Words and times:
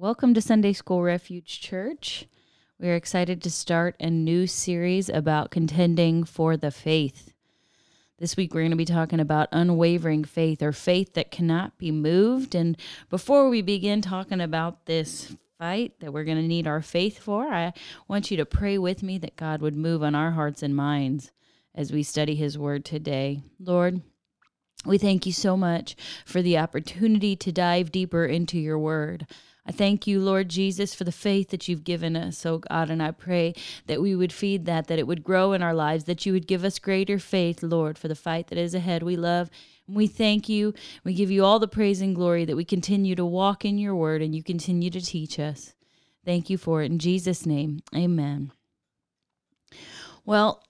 Welcome 0.00 0.32
to 0.34 0.40
Sunday 0.40 0.74
School 0.74 1.02
Refuge 1.02 1.60
Church. 1.60 2.26
We 2.78 2.88
are 2.88 2.94
excited 2.94 3.42
to 3.42 3.50
start 3.50 3.96
a 3.98 4.08
new 4.08 4.46
series 4.46 5.08
about 5.08 5.50
contending 5.50 6.22
for 6.22 6.56
the 6.56 6.70
faith. 6.70 7.32
This 8.20 8.36
week, 8.36 8.54
we're 8.54 8.60
going 8.60 8.70
to 8.70 8.76
be 8.76 8.84
talking 8.84 9.18
about 9.18 9.48
unwavering 9.50 10.22
faith 10.22 10.62
or 10.62 10.70
faith 10.70 11.14
that 11.14 11.32
cannot 11.32 11.78
be 11.78 11.90
moved. 11.90 12.54
And 12.54 12.76
before 13.10 13.48
we 13.48 13.60
begin 13.60 14.00
talking 14.00 14.40
about 14.40 14.86
this 14.86 15.34
fight 15.58 15.98
that 15.98 16.12
we're 16.12 16.22
going 16.22 16.40
to 16.40 16.46
need 16.46 16.68
our 16.68 16.80
faith 16.80 17.18
for, 17.18 17.48
I 17.48 17.72
want 18.06 18.30
you 18.30 18.36
to 18.36 18.46
pray 18.46 18.78
with 18.78 19.02
me 19.02 19.18
that 19.18 19.34
God 19.34 19.60
would 19.62 19.74
move 19.74 20.04
on 20.04 20.14
our 20.14 20.30
hearts 20.30 20.62
and 20.62 20.76
minds 20.76 21.32
as 21.74 21.90
we 21.90 22.04
study 22.04 22.36
His 22.36 22.56
Word 22.56 22.84
today. 22.84 23.42
Lord, 23.58 24.00
we 24.86 24.96
thank 24.96 25.26
you 25.26 25.32
so 25.32 25.56
much 25.56 25.96
for 26.24 26.40
the 26.40 26.56
opportunity 26.56 27.34
to 27.34 27.50
dive 27.50 27.90
deeper 27.90 28.24
into 28.24 28.60
your 28.60 28.78
Word. 28.78 29.26
I 29.68 29.70
thank 29.70 30.06
you, 30.06 30.18
Lord 30.18 30.48
Jesus, 30.48 30.94
for 30.94 31.04
the 31.04 31.12
faith 31.12 31.50
that 31.50 31.68
you've 31.68 31.84
given 31.84 32.16
us, 32.16 32.46
oh 32.46 32.56
God, 32.56 32.88
and 32.88 33.02
I 33.02 33.10
pray 33.10 33.52
that 33.86 34.00
we 34.00 34.16
would 34.16 34.32
feed 34.32 34.64
that, 34.64 34.86
that 34.86 34.98
it 34.98 35.06
would 35.06 35.22
grow 35.22 35.52
in 35.52 35.62
our 35.62 35.74
lives, 35.74 36.04
that 36.04 36.24
you 36.24 36.32
would 36.32 36.46
give 36.46 36.64
us 36.64 36.78
greater 36.78 37.18
faith, 37.18 37.62
Lord, 37.62 37.98
for 37.98 38.08
the 38.08 38.14
fight 38.14 38.46
that 38.46 38.56
is 38.56 38.74
ahead. 38.74 39.02
We 39.02 39.14
love 39.14 39.50
and 39.86 39.94
we 39.94 40.06
thank 40.06 40.48
you. 40.48 40.72
We 41.04 41.12
give 41.12 41.30
you 41.30 41.44
all 41.44 41.58
the 41.58 41.68
praise 41.68 42.00
and 42.00 42.16
glory 42.16 42.46
that 42.46 42.56
we 42.56 42.64
continue 42.64 43.14
to 43.16 43.26
walk 43.26 43.66
in 43.66 43.76
your 43.76 43.94
word 43.94 44.22
and 44.22 44.34
you 44.34 44.42
continue 44.42 44.88
to 44.88 45.02
teach 45.02 45.38
us. 45.38 45.74
Thank 46.24 46.48
you 46.48 46.56
for 46.56 46.82
it. 46.82 46.90
In 46.90 46.98
Jesus' 46.98 47.44
name, 47.44 47.80
amen. 47.94 48.52
Well, 50.24 50.64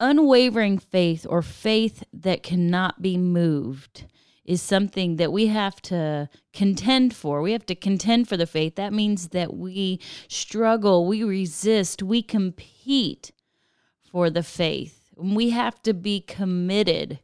unwavering 0.00 0.78
faith 0.78 1.28
or 1.30 1.42
faith 1.42 2.02
that 2.12 2.42
cannot 2.42 3.00
be 3.00 3.16
moved 3.16 4.06
is 4.46 4.62
something 4.62 5.16
that 5.16 5.32
we 5.32 5.48
have 5.48 5.82
to 5.82 6.28
contend 6.52 7.14
for. 7.14 7.42
We 7.42 7.52
have 7.52 7.66
to 7.66 7.74
contend 7.74 8.28
for 8.28 8.36
the 8.36 8.46
faith. 8.46 8.76
That 8.76 8.92
means 8.92 9.28
that 9.28 9.54
we 9.54 10.00
struggle, 10.28 11.06
we 11.06 11.24
resist, 11.24 12.02
we 12.02 12.22
compete 12.22 13.32
for 14.10 14.30
the 14.30 14.44
faith. 14.44 15.10
We 15.16 15.50
have 15.50 15.82
to 15.82 15.92
be 15.92 16.20
committed. 16.20 17.18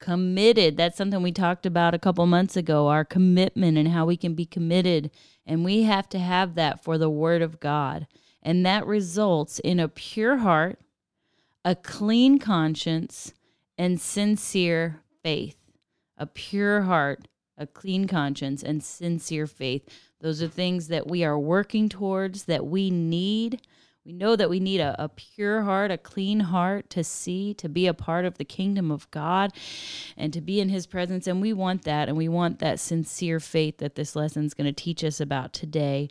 Committed. 0.00 0.76
That's 0.76 0.96
something 0.96 1.22
we 1.22 1.32
talked 1.32 1.66
about 1.66 1.94
a 1.94 1.98
couple 1.98 2.26
months 2.26 2.56
ago, 2.56 2.88
our 2.88 3.04
commitment 3.04 3.78
and 3.78 3.88
how 3.88 4.06
we 4.06 4.16
can 4.16 4.34
be 4.34 4.46
committed. 4.46 5.10
And 5.46 5.64
we 5.64 5.84
have 5.84 6.08
to 6.10 6.18
have 6.18 6.56
that 6.56 6.82
for 6.82 6.98
the 6.98 7.10
Word 7.10 7.42
of 7.42 7.60
God. 7.60 8.08
And 8.42 8.66
that 8.66 8.86
results 8.86 9.58
in 9.60 9.78
a 9.78 9.88
pure 9.88 10.38
heart, 10.38 10.80
a 11.64 11.76
clean 11.76 12.38
conscience, 12.38 13.34
and 13.76 14.00
sincere 14.00 15.02
faith 15.22 15.59
a 16.20 16.26
pure 16.26 16.82
heart, 16.82 17.26
a 17.56 17.66
clean 17.66 18.06
conscience, 18.06 18.62
and 18.62 18.84
sincere 18.84 19.46
faith. 19.46 19.88
Those 20.20 20.42
are 20.42 20.48
things 20.48 20.88
that 20.88 21.08
we 21.08 21.24
are 21.24 21.38
working 21.38 21.88
towards, 21.88 22.44
that 22.44 22.66
we 22.66 22.90
need. 22.90 23.62
We 24.04 24.12
know 24.12 24.36
that 24.36 24.50
we 24.50 24.60
need 24.60 24.80
a, 24.80 25.02
a, 25.02 25.08
pure 25.08 25.62
heart, 25.62 25.90
a 25.90 25.98
clean 25.98 26.40
heart 26.40 26.90
to 26.90 27.02
see, 27.02 27.54
to 27.54 27.68
be 27.68 27.86
a 27.86 27.94
part 27.94 28.24
of 28.24 28.38
the 28.38 28.44
kingdom 28.44 28.90
of 28.90 29.10
God 29.10 29.52
and 30.16 30.32
to 30.32 30.40
be 30.40 30.60
in 30.60 30.68
his 30.68 30.86
presence. 30.86 31.26
And 31.26 31.40
we 31.40 31.52
want 31.52 31.84
that. 31.84 32.08
And 32.08 32.16
we 32.16 32.28
want 32.28 32.58
that 32.60 32.80
sincere 32.80 33.40
faith 33.40 33.78
that 33.78 33.94
this 33.94 34.14
lesson 34.14 34.44
is 34.44 34.54
going 34.54 34.66
to 34.66 34.72
teach 34.72 35.02
us 35.02 35.20
about 35.20 35.52
today. 35.52 36.08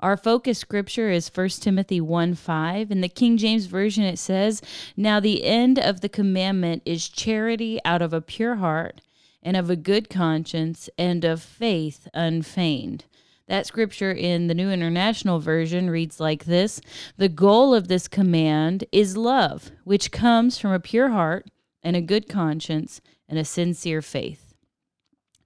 Our 0.00 0.16
focus 0.16 0.58
scripture 0.58 1.10
is 1.10 1.30
1 1.34 1.48
Timothy 1.48 2.00
1 2.00 2.34
5. 2.34 2.90
In 2.90 3.00
the 3.00 3.08
King 3.08 3.36
James 3.36 3.66
Version, 3.66 4.04
it 4.04 4.18
says, 4.18 4.62
Now 4.96 5.20
the 5.20 5.44
end 5.44 5.78
of 5.78 6.02
the 6.02 6.08
commandment 6.08 6.82
is 6.86 7.08
charity 7.08 7.80
out 7.84 8.00
of 8.00 8.12
a 8.12 8.20
pure 8.20 8.56
heart 8.56 9.00
and 9.42 9.56
of 9.56 9.70
a 9.70 9.76
good 9.76 10.10
conscience 10.10 10.90
and 10.98 11.24
of 11.24 11.42
faith 11.42 12.08
unfeigned. 12.14 13.04
That 13.46 13.66
scripture 13.66 14.12
in 14.12 14.46
the 14.46 14.54
New 14.54 14.70
International 14.70 15.40
Version 15.40 15.88
reads 15.88 16.20
like 16.20 16.44
this 16.44 16.80
The 17.16 17.30
goal 17.30 17.74
of 17.74 17.88
this 17.88 18.06
command 18.06 18.84
is 18.92 19.16
love, 19.16 19.70
which 19.84 20.12
comes 20.12 20.58
from 20.58 20.72
a 20.72 20.80
pure 20.80 21.08
heart 21.08 21.46
and 21.82 21.96
a 21.96 22.02
good 22.02 22.28
conscience 22.28 23.00
and 23.28 23.38
a 23.38 23.44
sincere 23.44 24.02
faith. 24.02 24.54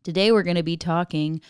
Today 0.03 0.33
we're 0.33 0.43
going 0.43 0.57
to 0.57 0.65
be 0.65 0.77
talking 0.77 1.41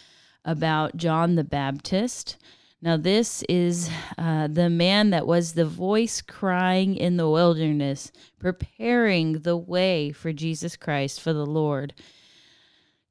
about 0.45 0.97
John 0.97 1.37
the 1.37 1.45
Baptist. 1.45 2.37
Now, 2.83 2.97
this 2.97 3.43
is 3.49 3.89
uh, 4.19 4.49
the 4.49 4.69
man 4.69 5.11
that 5.11 5.27
was 5.27 5.53
the 5.53 5.65
voice 5.65 6.21
crying 6.21 6.97
in 6.97 7.17
the 7.17 7.31
wilderness, 7.31 8.11
preparing 8.41 9.41
the 9.41 9.57
way 9.57 10.11
for 10.11 10.33
Jesus 10.33 10.77
Christ, 10.77 11.21
for 11.21 11.33
the 11.33 11.47
Lord. 11.47 11.95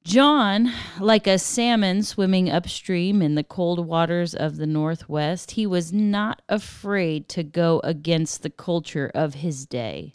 John, 0.04 0.74
like 1.00 1.28
a 1.28 1.38
salmon 1.38 2.02
swimming 2.02 2.50
upstream 2.50 3.22
in 3.22 3.36
the 3.36 3.44
cold 3.44 3.86
waters 3.86 4.34
of 4.34 4.58
the 4.58 4.66
Northwest, 4.66 5.52
he 5.52 5.68
was 5.68 5.94
not 5.94 6.42
afraid 6.50 7.30
to 7.30 7.44
go 7.44 7.80
against 7.84 8.42
the 8.42 8.50
culture 8.50 9.12
of 9.14 9.36
his 9.36 9.68
day. 9.68 10.14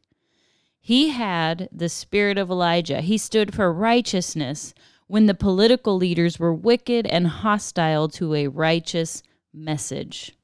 He 0.80 1.10
had 1.10 1.68
the 1.70 1.88
spirit 1.88 2.36
of 2.36 2.50
Elijah. 2.50 3.00
He 3.00 3.16
stood 3.16 3.54
for 3.54 3.72
righteousness 3.72 4.74
when 5.06 5.26
the 5.26 5.34
political 5.34 5.96
leaders 5.96 6.38
were 6.38 6.54
wicked 6.54 7.06
and 7.06 7.28
hostile 7.28 8.08
to 8.08 8.34
a 8.34 8.48
righteous 8.48 9.22
message. 9.54 10.36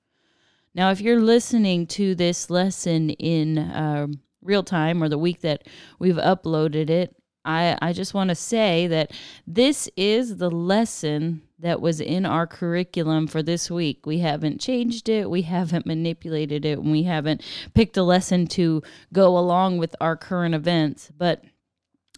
Now, 0.72 0.91
if 0.91 1.00
you're 1.00 1.20
listening 1.20 1.86
to 1.88 2.14
this 2.14 2.48
lesson 2.48 3.10
in 3.10 3.58
uh, 3.58 4.06
real 4.41 4.62
time 4.62 5.02
or 5.02 5.08
the 5.08 5.19
week 5.19 5.41
that 5.41 5.66
we've 5.98 6.16
uploaded 6.16 6.91
it, 6.91 7.16
I, 7.44 7.76
I 7.82 7.92
just 7.92 8.14
want 8.14 8.28
to 8.28 8.34
say 8.34 8.86
that 8.86 9.10
this 9.47 9.88
is 9.97 10.36
the 10.36 10.50
lesson 10.50 11.42
that 11.58 11.80
was 11.80 12.00
in 12.00 12.26
our 12.26 12.47
curriculum 12.47 13.26
for 13.26 13.42
this 13.42 13.70
week. 13.70 14.06
We 14.06 14.19
haven't 14.19 14.60
changed 14.60 15.08
it, 15.08 15.30
we 15.30 15.42
haven't 15.42 15.86
manipulated 15.86 16.64
it, 16.64 16.78
and 16.78 16.91
we 16.91 17.04
haven't 17.04 17.42
picked 17.75 17.97
a 17.97 18.02
lesson 18.02 18.47
to 18.48 18.82
go 19.12 19.36
along 19.36 19.78
with 19.78 19.94
our 20.00 20.16
current 20.16 20.54
events. 20.54 21.10
But 21.16 21.44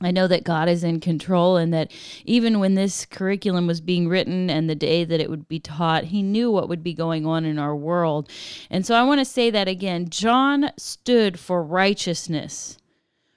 I 0.00 0.10
know 0.10 0.26
that 0.26 0.44
God 0.44 0.68
is 0.68 0.82
in 0.82 0.98
control 1.00 1.56
and 1.56 1.72
that 1.72 1.92
even 2.24 2.58
when 2.58 2.74
this 2.74 3.06
curriculum 3.06 3.66
was 3.66 3.80
being 3.80 4.08
written 4.08 4.50
and 4.50 4.68
the 4.68 4.74
day 4.74 5.04
that 5.04 5.20
it 5.20 5.30
would 5.30 5.46
be 5.46 5.60
taught, 5.60 6.04
He 6.04 6.20
knew 6.20 6.50
what 6.50 6.68
would 6.68 6.82
be 6.82 6.94
going 6.94 7.24
on 7.24 7.44
in 7.44 7.58
our 7.58 7.76
world. 7.76 8.28
And 8.70 8.84
so 8.84 8.94
I 8.94 9.04
want 9.04 9.20
to 9.20 9.24
say 9.24 9.50
that 9.50 9.68
again 9.68 10.08
John 10.08 10.70
stood 10.76 11.38
for 11.38 11.62
righteousness 11.62 12.78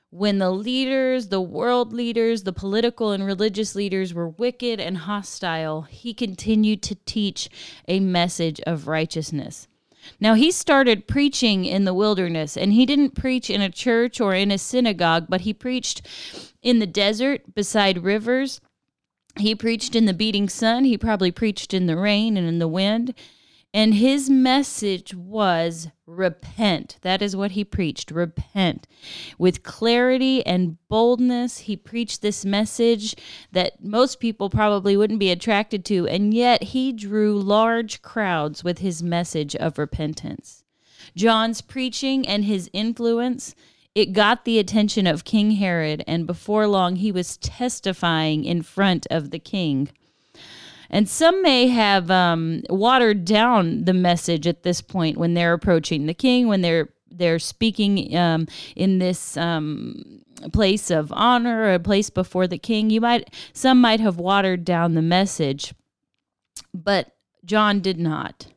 when 0.09 0.38
the 0.38 0.51
leaders, 0.51 1.28
the 1.28 1.41
world 1.41 1.91
leaders, 1.91 2.44
the 2.44 2.53
political 2.53 3.12
and 3.12 3.25
religious 3.25 3.75
leaders 3.75 4.13
were 4.13 4.29
wicked 4.29 4.79
and 4.79 5.00
hostile, 5.00 5.84
he 5.84 6.13
continued 6.13 6.81
to 6.84 6.95
teach 7.06 7.50
a 7.88 8.00
message 8.00 8.62
of 8.62 8.88
righteousness. 8.88 9.68
Now, 10.19 10.35
he 10.35 10.51
started 10.51 11.07
preaching 11.07 11.66
in 11.66 11.84
the 11.84 11.94
wilderness, 11.94 12.56
and 12.56 12.72
he 12.72 12.85
didn't 12.85 13.16
preach 13.16 13.50
in 13.50 13.62
a 13.62 13.69
church 13.69 14.22
or 14.22 14.34
in 14.34 14.51
a 14.51 14.57
synagogue, 14.57 15.25
but 15.28 15.41
he 15.41 15.53
preached 15.53 16.01
in 16.62 16.79
the 16.79 16.88
desert 16.88 17.53
beside 17.53 18.03
rivers. 18.03 18.62
He 19.38 19.53
preached 19.53 19.95
in 19.95 20.06
the 20.06 20.13
beating 20.13 20.47
sun. 20.47 20.85
He 20.85 20.97
probably 20.97 21.31
preached 21.31 21.74
in 21.74 21.88
the 21.88 21.97
rain 21.97 22.38
and 22.38 22.47
in 22.47 22.59
the 22.59 22.68
wind. 22.69 23.13
And 23.77 23.93
his 23.93 24.27
message 24.27 25.13
was 25.13 25.89
repent. 26.07 26.97
That 27.03 27.21
is 27.21 27.35
what 27.35 27.51
he 27.51 27.63
preached 27.63 28.09
repent. 28.09 28.88
With 29.38 29.61
clarity 29.61 30.43
and 30.47 30.79
boldness, 30.89 31.59
he 31.59 31.77
preached 31.77 32.23
this 32.23 32.43
message 32.43 33.15
that 33.51 33.83
most 33.83 34.19
people 34.19 34.49
probably 34.49 34.97
wouldn't 34.97 35.19
be 35.19 35.29
attracted 35.29 35.85
to, 35.85 36.07
and 36.07 36.33
yet 36.33 36.63
he 36.63 36.91
drew 36.91 37.39
large 37.39 38.01
crowds 38.01 38.63
with 38.63 38.79
his 38.79 39.03
message 39.03 39.55
of 39.55 39.77
repentance. 39.77 40.63
John's 41.15 41.61
preaching 41.61 42.27
and 42.27 42.45
his 42.45 42.71
influence 42.73 43.53
it 43.94 44.11
got 44.11 44.44
the 44.44 44.57
attention 44.57 45.05
of 45.05 45.23
King 45.23 45.51
Herod, 45.51 46.03
and 46.07 46.25
before 46.25 46.65
long 46.65 46.95
he 46.95 47.11
was 47.11 47.38
testifying 47.38 48.44
in 48.44 48.63
front 48.63 49.05
of 49.11 49.29
the 49.29 49.39
king. 49.39 49.89
And 50.89 51.09
some 51.09 51.41
may 51.41 51.67
have 51.67 52.09
um, 52.09 52.63
watered 52.69 53.25
down 53.25 53.85
the 53.85 53.94
message 53.94 54.47
at 54.47 54.63
this 54.63 54.81
point 54.81 55.17
when 55.17 55.33
they're 55.33 55.53
approaching 55.53 56.06
the 56.06 56.13
king, 56.13 56.47
when 56.47 56.62
they're 56.62 56.89
they're 57.09 57.39
speaking 57.39 58.15
um, 58.15 58.47
in 58.75 59.00
this 59.00 59.38
um, 59.38 60.21
place 60.53 60.91
of 60.91 61.12
honor, 61.15 61.73
a 61.73 61.79
place 61.79 62.09
before 62.09 62.47
the 62.47 62.57
king. 62.57 62.89
You 62.89 63.01
might 63.01 63.33
some 63.53 63.81
might 63.81 64.00
have 64.00 64.17
watered 64.17 64.65
down 64.65 64.94
the 64.94 65.01
message, 65.01 65.73
but 66.73 67.15
John 67.45 67.79
did 67.79 68.00
not. 68.00 68.47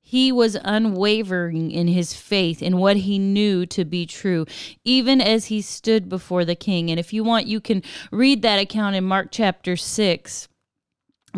He 0.00 0.32
was 0.32 0.56
unwavering 0.64 1.70
in 1.70 1.88
his 1.88 2.14
faith 2.14 2.62
in 2.62 2.78
what 2.78 2.96
he 2.96 3.18
knew 3.18 3.66
to 3.66 3.84
be 3.84 4.06
true, 4.06 4.46
even 4.82 5.20
as 5.20 5.46
he 5.46 5.60
stood 5.60 6.08
before 6.08 6.46
the 6.46 6.54
king. 6.54 6.90
And 6.90 6.98
if 6.98 7.12
you 7.12 7.22
want, 7.22 7.46
you 7.46 7.60
can 7.60 7.82
read 8.10 8.40
that 8.40 8.58
account 8.58 8.96
in 8.96 9.04
Mark 9.04 9.28
chapter 9.30 9.76
6 9.76 10.48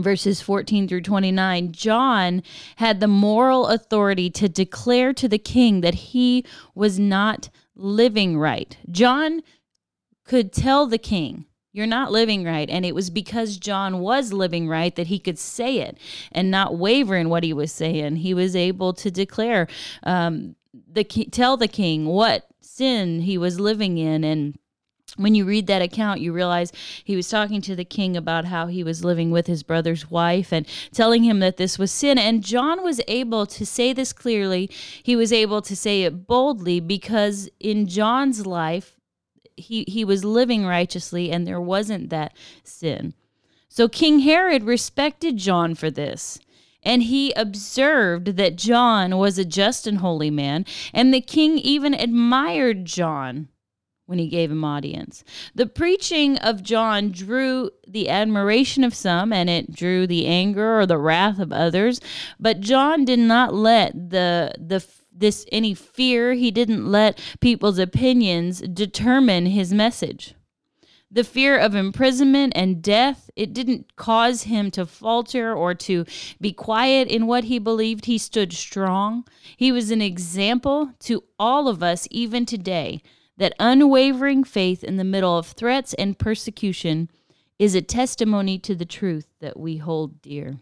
verses 0.03 0.41
14 0.41 0.89
through 0.89 1.03
29, 1.03 1.73
John 1.73 2.43
had 2.77 3.01
the 3.01 3.09
moral 3.09 3.67
authority 3.69 4.31
to 4.31 4.49
declare 4.49 5.13
to 5.15 5.29
the 5.29 5.39
king 5.39 5.81
that 5.81 5.95
he 5.95 6.45
was 6.75 6.99
not 6.99 7.49
living 7.75 8.39
right. 8.39 8.77
John 8.91 9.43
could 10.25 10.53
tell 10.53 10.87
the 10.87 10.99
king 10.99 11.47
You're 11.73 11.87
not 11.87 12.11
living 12.11 12.45
right. 12.45 12.69
And 12.69 12.85
it 12.85 12.95
was 12.95 13.11
because 13.11 13.57
John 13.57 14.01
was 14.01 14.33
living 14.33 14.69
right 14.69 14.95
that 14.97 15.07
he 15.07 15.19
could 15.19 15.39
say 15.39 15.79
it 15.79 15.99
and 16.33 16.51
not 16.51 16.77
waver 16.77 17.17
in 17.17 17.29
what 17.29 17.45
he 17.45 17.53
was 17.53 17.71
saying. 17.71 18.17
He 18.17 18.35
was 18.35 18.57
able 18.57 18.93
to 18.95 19.11
declare, 19.11 19.69
um, 20.03 20.57
the 20.93 21.05
tell 21.05 21.57
the 21.57 21.69
king 21.69 22.07
what 22.07 22.47
sin 22.61 23.21
he 23.21 23.39
was 23.39 23.61
living 23.61 23.99
in 23.99 24.25
and 24.25 24.59
when 25.17 25.35
you 25.35 25.45
read 25.45 25.67
that 25.67 25.83
account, 25.83 26.21
you 26.21 26.33
realize 26.33 26.73
he 27.05 27.17
was 27.17 27.29
talking 27.29 27.61
to 27.63 27.77
the 27.77 27.85
king 27.85 28.17
about 28.17 28.47
how 28.47 28.67
he 28.67 28.83
was 28.83 29.05
living 29.05 29.31
with 29.31 29.47
his 29.47 29.63
brother's 29.63 30.11
wife 30.11 30.53
and 30.53 30.67
telling 30.93 31.25
him 31.25 31.41
that 31.41 31.57
this 31.57 31.79
was 31.79 31.91
sin. 31.91 32.19
And 32.19 32.45
John 32.45 32.83
was 32.83 33.01
able 33.09 33.47
to 33.47 33.67
say 33.67 33.93
this 33.93 34.13
clearly. 34.13 34.71
He 35.03 35.17
was 35.17 35.33
able 35.33 35.63
to 35.63 35.77
say 35.77 36.05
it 36.05 36.27
boldly 36.27 36.81
because 36.81 37.49
in 37.59 37.87
John's 37.87 38.47
life, 38.47 38.97
he 39.57 39.85
he 39.89 40.05
was 40.05 40.25
living 40.25 40.65
righteously 40.65 41.31
and 41.31 41.47
there 41.47 41.61
wasn't 41.61 42.11
that 42.11 42.37
sin. 42.65 43.15
So 43.69 43.89
King 43.89 44.21
Herod 44.21 44.65
respected 44.65 45.37
John 45.37 45.75
for 45.75 45.91
this. 45.91 46.39
And 46.83 47.03
he 47.03 47.33
observed 47.35 48.37
that 48.39 48.57
John 48.57 49.19
was 49.19 49.39
a 49.39 49.45
just 49.45 49.87
and 49.87 49.99
holy 49.99 50.31
man, 50.31 50.65
and 50.95 51.13
the 51.13 51.21
king 51.21 51.59
even 51.59 51.93
admired 51.93 52.87
John 52.87 53.49
when 54.11 54.19
he 54.19 54.27
gave 54.27 54.51
him 54.51 54.65
audience. 54.65 55.23
The 55.55 55.67
preaching 55.67 56.37
of 56.39 56.65
John 56.65 57.13
drew 57.13 57.71
the 57.87 58.09
admiration 58.09 58.83
of 58.83 58.93
some 58.93 59.33
and 59.33 59.49
it 59.49 59.73
drew 59.73 60.05
the 60.05 60.27
anger 60.27 60.81
or 60.81 60.85
the 60.85 60.99
wrath 60.99 61.39
of 61.39 61.53
others, 61.53 62.01
but 62.41 62.59
John 62.59 63.05
did 63.05 63.21
not 63.21 63.55
let 63.55 64.11
the 64.11 64.53
the 64.59 64.85
this 65.13 65.47
any 65.53 65.75
fear. 65.75 66.35
He 66.35 66.51
didn't 66.51 66.91
let 66.91 67.21
people's 67.41 67.79
opinions 67.79 68.61
determine 68.61 69.47
his 69.47 69.73
message. 69.73 70.35
The 71.09 71.23
fear 71.23 71.57
of 71.57 71.77
imprisonment 71.77 72.53
and 72.57 72.83
death, 72.83 73.31
it 73.37 73.53
didn't 73.53 73.95
cause 73.95 74.45
him 74.45 74.73
to 74.73 74.87
falter 74.87 75.53
or 75.53 75.75
to 75.75 76.05
be 76.41 76.53
quiet 76.53 77.07
in 77.07 77.29
what 77.29 77.45
he 77.45 77.61
believed. 77.61 78.07
He 78.07 78.19
stood 78.19 78.53
strong. 78.53 79.25
He 79.57 79.71
was 79.71 79.93
an 79.93 80.03
example 80.03 80.95
to 81.01 81.23
all 81.39 81.69
of 81.69 81.83
us, 81.83 82.09
even 82.11 82.45
today, 82.47 83.03
that 83.41 83.55
unwavering 83.59 84.45
faith 84.45 84.85
in 84.85 84.99
the 84.99 85.03
middle 85.03 85.39
of 85.39 85.47
threats 85.47 85.95
and 85.95 86.19
persecution 86.19 87.11
is 87.59 87.75
a 87.75 87.81
testimony 87.81 88.59
to 88.59 88.75
the 88.75 88.85
truth 88.85 89.29
that 89.41 89.59
we 89.59 89.79
hold 89.79 90.21
dear. 90.21 90.59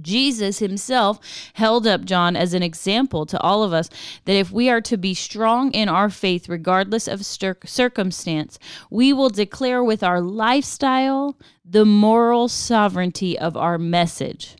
Jesus 0.00 0.58
himself 0.58 1.20
held 1.52 1.86
up 1.86 2.06
John 2.06 2.34
as 2.34 2.54
an 2.54 2.62
example 2.62 3.26
to 3.26 3.38
all 3.40 3.62
of 3.62 3.74
us 3.74 3.90
that 4.24 4.36
if 4.36 4.50
we 4.50 4.70
are 4.70 4.80
to 4.80 4.96
be 4.96 5.12
strong 5.12 5.70
in 5.72 5.90
our 5.90 6.08
faith, 6.08 6.48
regardless 6.48 7.06
of 7.06 7.26
circumstance, 7.26 8.58
we 8.90 9.12
will 9.12 9.28
declare 9.28 9.84
with 9.84 10.02
our 10.02 10.22
lifestyle 10.22 11.36
the 11.62 11.84
moral 11.84 12.48
sovereignty 12.48 13.38
of 13.38 13.54
our 13.54 13.76
message. 13.76 14.56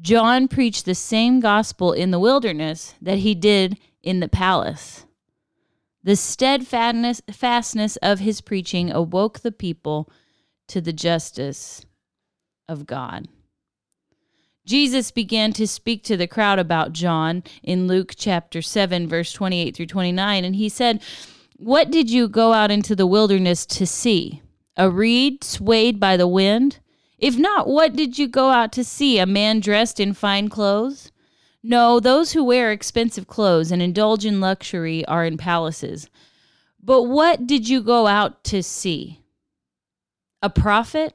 John 0.00 0.48
preached 0.48 0.86
the 0.86 0.94
same 0.94 1.38
gospel 1.40 1.92
in 1.92 2.12
the 2.12 2.18
wilderness 2.18 2.94
that 3.02 3.18
he 3.18 3.34
did 3.34 3.76
in 4.02 4.20
the 4.20 4.28
palace. 4.28 5.02
The 6.06 6.14
steadfastness 6.14 7.96
of 7.96 8.20
his 8.20 8.40
preaching 8.40 8.92
awoke 8.92 9.40
the 9.40 9.50
people 9.50 10.08
to 10.68 10.80
the 10.80 10.92
justice 10.92 11.84
of 12.68 12.86
God. 12.86 13.26
Jesus 14.64 15.10
began 15.10 15.52
to 15.54 15.66
speak 15.66 16.04
to 16.04 16.16
the 16.16 16.28
crowd 16.28 16.60
about 16.60 16.92
John 16.92 17.42
in 17.60 17.88
Luke 17.88 18.12
chapter 18.14 18.62
7, 18.62 19.08
verse 19.08 19.32
28 19.32 19.74
through 19.74 19.86
29. 19.86 20.44
And 20.44 20.54
he 20.54 20.68
said, 20.68 21.02
What 21.56 21.90
did 21.90 22.08
you 22.08 22.28
go 22.28 22.52
out 22.52 22.70
into 22.70 22.94
the 22.94 23.06
wilderness 23.06 23.66
to 23.66 23.84
see? 23.84 24.42
A 24.76 24.88
reed 24.88 25.42
swayed 25.42 25.98
by 25.98 26.16
the 26.16 26.28
wind? 26.28 26.78
If 27.18 27.36
not, 27.36 27.66
what 27.66 27.96
did 27.96 28.16
you 28.16 28.28
go 28.28 28.50
out 28.50 28.70
to 28.74 28.84
see? 28.84 29.18
A 29.18 29.26
man 29.26 29.58
dressed 29.58 29.98
in 29.98 30.14
fine 30.14 30.50
clothes? 30.50 31.10
No, 31.68 31.98
those 31.98 32.30
who 32.30 32.44
wear 32.44 32.70
expensive 32.70 33.26
clothes 33.26 33.72
and 33.72 33.82
indulge 33.82 34.24
in 34.24 34.40
luxury 34.40 35.04
are 35.06 35.24
in 35.24 35.36
palaces. 35.36 36.08
But 36.80 37.02
what 37.02 37.48
did 37.48 37.68
you 37.68 37.82
go 37.82 38.06
out 38.06 38.44
to 38.44 38.62
see? 38.62 39.20
A 40.40 40.48
prophet? 40.48 41.12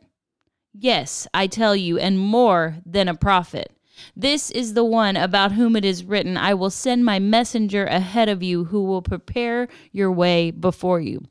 Yes, 0.73 1.25
I 1.33 1.47
tell 1.47 1.73
you, 1.73 1.97
and 1.97 2.19
more 2.19 2.79
than 2.85 3.07
a 3.07 3.15
prophet. 3.15 3.71
This 4.13 4.51
is 4.51 4.73
the 4.73 4.83
one 4.83 5.15
about 5.15 5.53
whom 5.53 5.77
it 5.77 5.85
is 5.85 6.03
written, 6.03 6.35
I 6.35 6.53
will 6.53 6.69
send 6.69 7.05
my 7.05 7.17
messenger 7.17 7.85
ahead 7.85 8.27
of 8.27 8.43
you 8.43 8.65
who 8.65 8.83
will 8.83 9.01
prepare 9.01 9.69
your 9.93 10.11
way 10.11 10.51
before 10.51 10.99
you. 10.99 11.23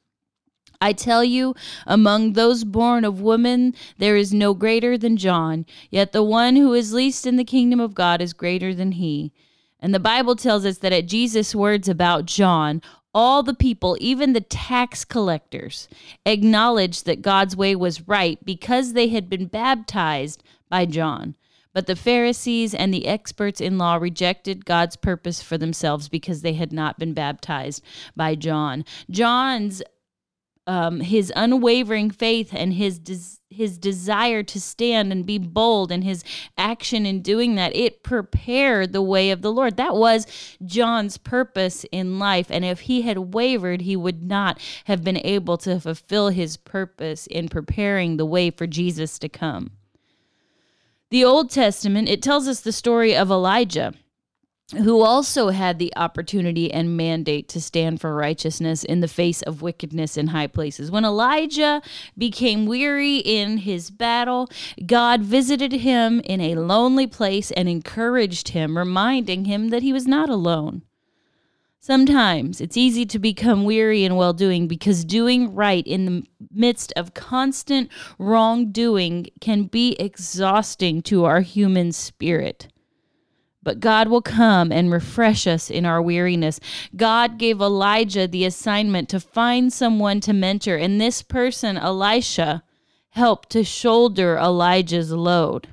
I 0.80 0.92
tell 0.94 1.22
you, 1.22 1.54
among 1.86 2.32
those 2.32 2.64
born 2.64 3.04
of 3.04 3.20
woman, 3.20 3.74
there 3.98 4.16
is 4.16 4.32
no 4.32 4.54
greater 4.54 4.96
than 4.96 5.18
John, 5.18 5.66
yet 5.90 6.12
the 6.12 6.22
one 6.22 6.56
who 6.56 6.72
is 6.72 6.94
least 6.94 7.26
in 7.26 7.36
the 7.36 7.44
kingdom 7.44 7.80
of 7.80 7.94
God 7.94 8.22
is 8.22 8.32
greater 8.32 8.74
than 8.74 8.92
he. 8.92 9.32
And 9.78 9.94
the 9.94 10.00
Bible 10.00 10.36
tells 10.36 10.64
us 10.64 10.78
that 10.78 10.92
at 10.92 11.06
Jesus' 11.06 11.54
words 11.54 11.88
about 11.88 12.26
John, 12.26 12.80
all 13.12 13.42
the 13.42 13.54
people, 13.54 13.96
even 14.00 14.32
the 14.32 14.40
tax 14.40 15.04
collectors, 15.04 15.88
acknowledged 16.24 17.06
that 17.06 17.22
God's 17.22 17.56
way 17.56 17.74
was 17.74 18.08
right 18.08 18.38
because 18.44 18.92
they 18.92 19.08
had 19.08 19.28
been 19.28 19.46
baptized 19.46 20.42
by 20.68 20.86
John. 20.86 21.34
But 21.72 21.86
the 21.86 21.96
Pharisees 21.96 22.74
and 22.74 22.92
the 22.92 23.06
experts 23.06 23.60
in 23.60 23.78
law 23.78 23.96
rejected 23.96 24.64
God's 24.64 24.96
purpose 24.96 25.40
for 25.42 25.56
themselves 25.56 26.08
because 26.08 26.42
they 26.42 26.54
had 26.54 26.72
not 26.72 26.98
been 26.98 27.14
baptized 27.14 27.84
by 28.16 28.34
John. 28.34 28.84
John's 29.08 29.82
um, 30.66 31.00
his 31.00 31.32
unwavering 31.34 32.10
faith 32.10 32.50
and 32.52 32.74
his 32.74 32.98
des- 32.98 33.38
his 33.50 33.78
desire 33.78 34.42
to 34.44 34.60
stand 34.60 35.10
and 35.10 35.26
be 35.26 35.38
bold 35.38 35.90
and 35.90 36.04
his 36.04 36.22
action 36.56 37.04
in 37.04 37.22
doing 37.22 37.56
that 37.56 37.74
it 37.74 38.04
prepared 38.04 38.92
the 38.92 39.02
way 39.02 39.30
of 39.30 39.42
the 39.42 39.52
lord. 39.52 39.76
That 39.76 39.96
was 39.96 40.26
john's 40.64 41.18
purpose 41.18 41.84
in 41.90 42.18
life 42.18 42.46
and 42.50 42.64
if 42.64 42.80
he 42.80 43.02
had 43.02 43.34
wavered 43.34 43.80
he 43.80 43.96
would 43.96 44.22
not 44.22 44.60
have 44.84 45.02
been 45.02 45.20
able 45.24 45.56
to 45.58 45.80
fulfill 45.80 46.28
his 46.28 46.56
purpose 46.56 47.26
in 47.26 47.48
preparing 47.48 48.16
the 48.16 48.26
way 48.26 48.50
for 48.50 48.66
jesus 48.66 49.18
to 49.18 49.28
come. 49.28 49.72
The 51.10 51.24
old 51.24 51.50
testament 51.50 52.08
it 52.08 52.22
tells 52.22 52.46
us 52.46 52.60
the 52.60 52.72
story 52.72 53.16
of 53.16 53.30
elijah 53.30 53.94
who 54.76 55.00
also 55.00 55.48
had 55.48 55.78
the 55.78 55.92
opportunity 55.96 56.72
and 56.72 56.96
mandate 56.96 57.48
to 57.48 57.60
stand 57.60 58.00
for 58.00 58.14
righteousness 58.14 58.84
in 58.84 59.00
the 59.00 59.08
face 59.08 59.42
of 59.42 59.62
wickedness 59.62 60.16
in 60.16 60.28
high 60.28 60.46
places. 60.46 60.90
When 60.90 61.04
Elijah 61.04 61.82
became 62.16 62.66
weary 62.66 63.18
in 63.18 63.58
his 63.58 63.90
battle, 63.90 64.48
God 64.86 65.22
visited 65.22 65.72
him 65.72 66.20
in 66.20 66.40
a 66.40 66.54
lonely 66.54 67.06
place 67.06 67.50
and 67.50 67.68
encouraged 67.68 68.48
him, 68.48 68.78
reminding 68.78 69.46
him 69.46 69.68
that 69.70 69.82
he 69.82 69.92
was 69.92 70.06
not 70.06 70.28
alone. 70.28 70.82
Sometimes 71.82 72.60
it's 72.60 72.76
easy 72.76 73.06
to 73.06 73.18
become 73.18 73.64
weary 73.64 74.04
in 74.04 74.14
well 74.14 74.34
doing 74.34 74.68
because 74.68 75.02
doing 75.02 75.54
right 75.54 75.86
in 75.86 76.04
the 76.04 76.26
midst 76.52 76.92
of 76.94 77.14
constant 77.14 77.90
wrongdoing 78.18 79.28
can 79.40 79.64
be 79.64 79.96
exhausting 79.98 81.00
to 81.02 81.24
our 81.24 81.40
human 81.40 81.90
spirit. 81.90 82.68
But 83.62 83.80
God 83.80 84.08
will 84.08 84.22
come 84.22 84.72
and 84.72 84.90
refresh 84.90 85.46
us 85.46 85.70
in 85.70 85.84
our 85.84 86.00
weariness. 86.00 86.60
God 86.96 87.38
gave 87.38 87.60
Elijah 87.60 88.26
the 88.26 88.44
assignment 88.44 89.08
to 89.10 89.20
find 89.20 89.72
someone 89.72 90.20
to 90.20 90.32
mentor, 90.32 90.76
and 90.76 91.00
this 91.00 91.20
person, 91.22 91.76
Elisha, 91.76 92.62
helped 93.10 93.50
to 93.50 93.64
shoulder 93.64 94.38
Elijah's 94.38 95.12
load. 95.12 95.68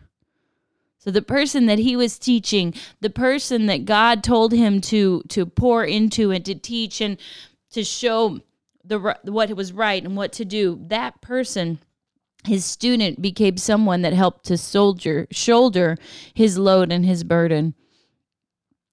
So 0.97 1.11
the 1.11 1.21
person 1.21 1.67
that 1.67 1.79
he 1.79 1.95
was 1.95 2.19
teaching, 2.19 2.73
the 2.99 3.09
person 3.09 3.67
that 3.67 3.85
God 3.85 4.23
told 4.23 4.51
him 4.51 4.81
to 4.81 5.23
to 5.29 5.45
pour 5.45 5.85
into 5.85 6.31
and 6.31 6.43
to 6.43 6.55
teach 6.55 6.99
and 6.99 7.17
to 7.71 7.85
show 7.85 8.41
the 8.83 9.15
what 9.23 9.55
was 9.55 9.71
right 9.71 10.03
and 10.03 10.17
what 10.17 10.33
to 10.33 10.43
do, 10.43 10.83
that 10.87 11.21
person 11.21 11.79
his 12.45 12.65
student 12.65 13.21
became 13.21 13.57
someone 13.57 14.01
that 14.01 14.13
helped 14.13 14.45
to 14.45 14.57
soldier 14.57 15.27
shoulder 15.31 15.97
his 16.33 16.57
load 16.57 16.91
and 16.91 17.05
his 17.05 17.23
burden. 17.23 17.73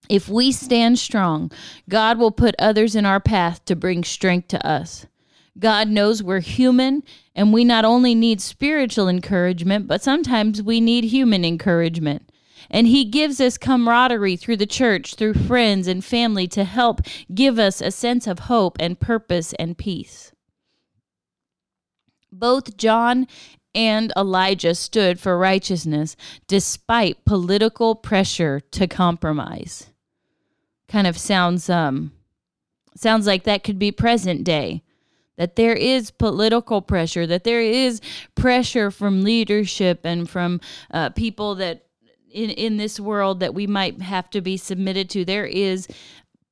If 0.09 0.29
we 0.29 0.53
stand 0.53 0.99
strong, 0.99 1.51
God 1.89 2.19
will 2.19 2.31
put 2.31 2.55
others 2.59 2.95
in 2.95 3.07
our 3.07 3.21
path 3.21 3.65
to 3.65 3.77
bring 3.77 4.05
strength 4.05 4.49
to 4.49 4.67
us. 4.67 5.07
God 5.59 5.89
knows 5.89 6.23
we're 6.23 6.41
human 6.41 7.03
and 7.35 7.53
we 7.53 7.65
not 7.65 7.85
only 7.85 8.15
need 8.15 8.41
spiritual 8.41 9.09
encouragement, 9.09 9.87
but 9.87 10.03
sometimes 10.03 10.63
we 10.63 10.81
need 10.81 11.05
human 11.05 11.45
encouragement. 11.45 12.31
And 12.71 12.87
He 12.87 13.05
gives 13.05 13.41
us 13.41 13.57
camaraderie 13.57 14.37
through 14.37 14.57
the 14.57 14.67
church, 14.67 15.15
through 15.15 15.35
friends 15.35 15.87
and 15.87 16.05
family 16.05 16.49
to 16.49 16.65
help 16.65 17.03
give 17.33 17.59
us 17.59 17.81
a 17.81 17.91
sense 17.91 18.27
of 18.27 18.41
hope 18.41 18.77
and 18.81 18.99
purpose 18.99 19.53
and 19.55 19.79
peace. 19.79 20.33
Both 22.39 22.77
John 22.77 23.27
and 23.75 24.13
Elijah 24.17 24.75
stood 24.75 25.19
for 25.19 25.39
righteousness 25.39 26.17
despite 26.47 27.25
political 27.25 27.95
pressure 27.95 28.61
to 28.73 28.87
compromise. 28.87 29.91
Kind 30.89 31.07
of 31.07 31.17
sounds 31.19 31.71
um 31.71 32.13
sounds 32.97 33.27
like 33.27 33.45
that 33.45 33.65
could 33.65 33.79
be 33.79 33.91
present 33.91 34.45
day. 34.45 34.83
that 35.37 35.57
there 35.57 35.75
is 35.75 36.11
political 36.11 36.81
pressure, 36.81 37.27
that 37.27 37.45
there 37.45 37.63
is 37.63 38.01
pressure 38.35 38.91
from 38.91 39.23
leadership 39.23 40.01
and 40.05 40.29
from 40.29 40.61
uh, 40.93 41.11
people 41.11 41.57
that 41.57 41.87
in, 42.31 42.51
in 42.51 42.77
this 42.77 42.99
world 42.99 43.41
that 43.41 43.55
we 43.55 43.67
might 43.67 44.01
have 44.01 44.29
to 44.31 44.41
be 44.41 44.57
submitted 44.57 45.09
to. 45.11 45.25
There 45.25 45.47
is 45.47 45.89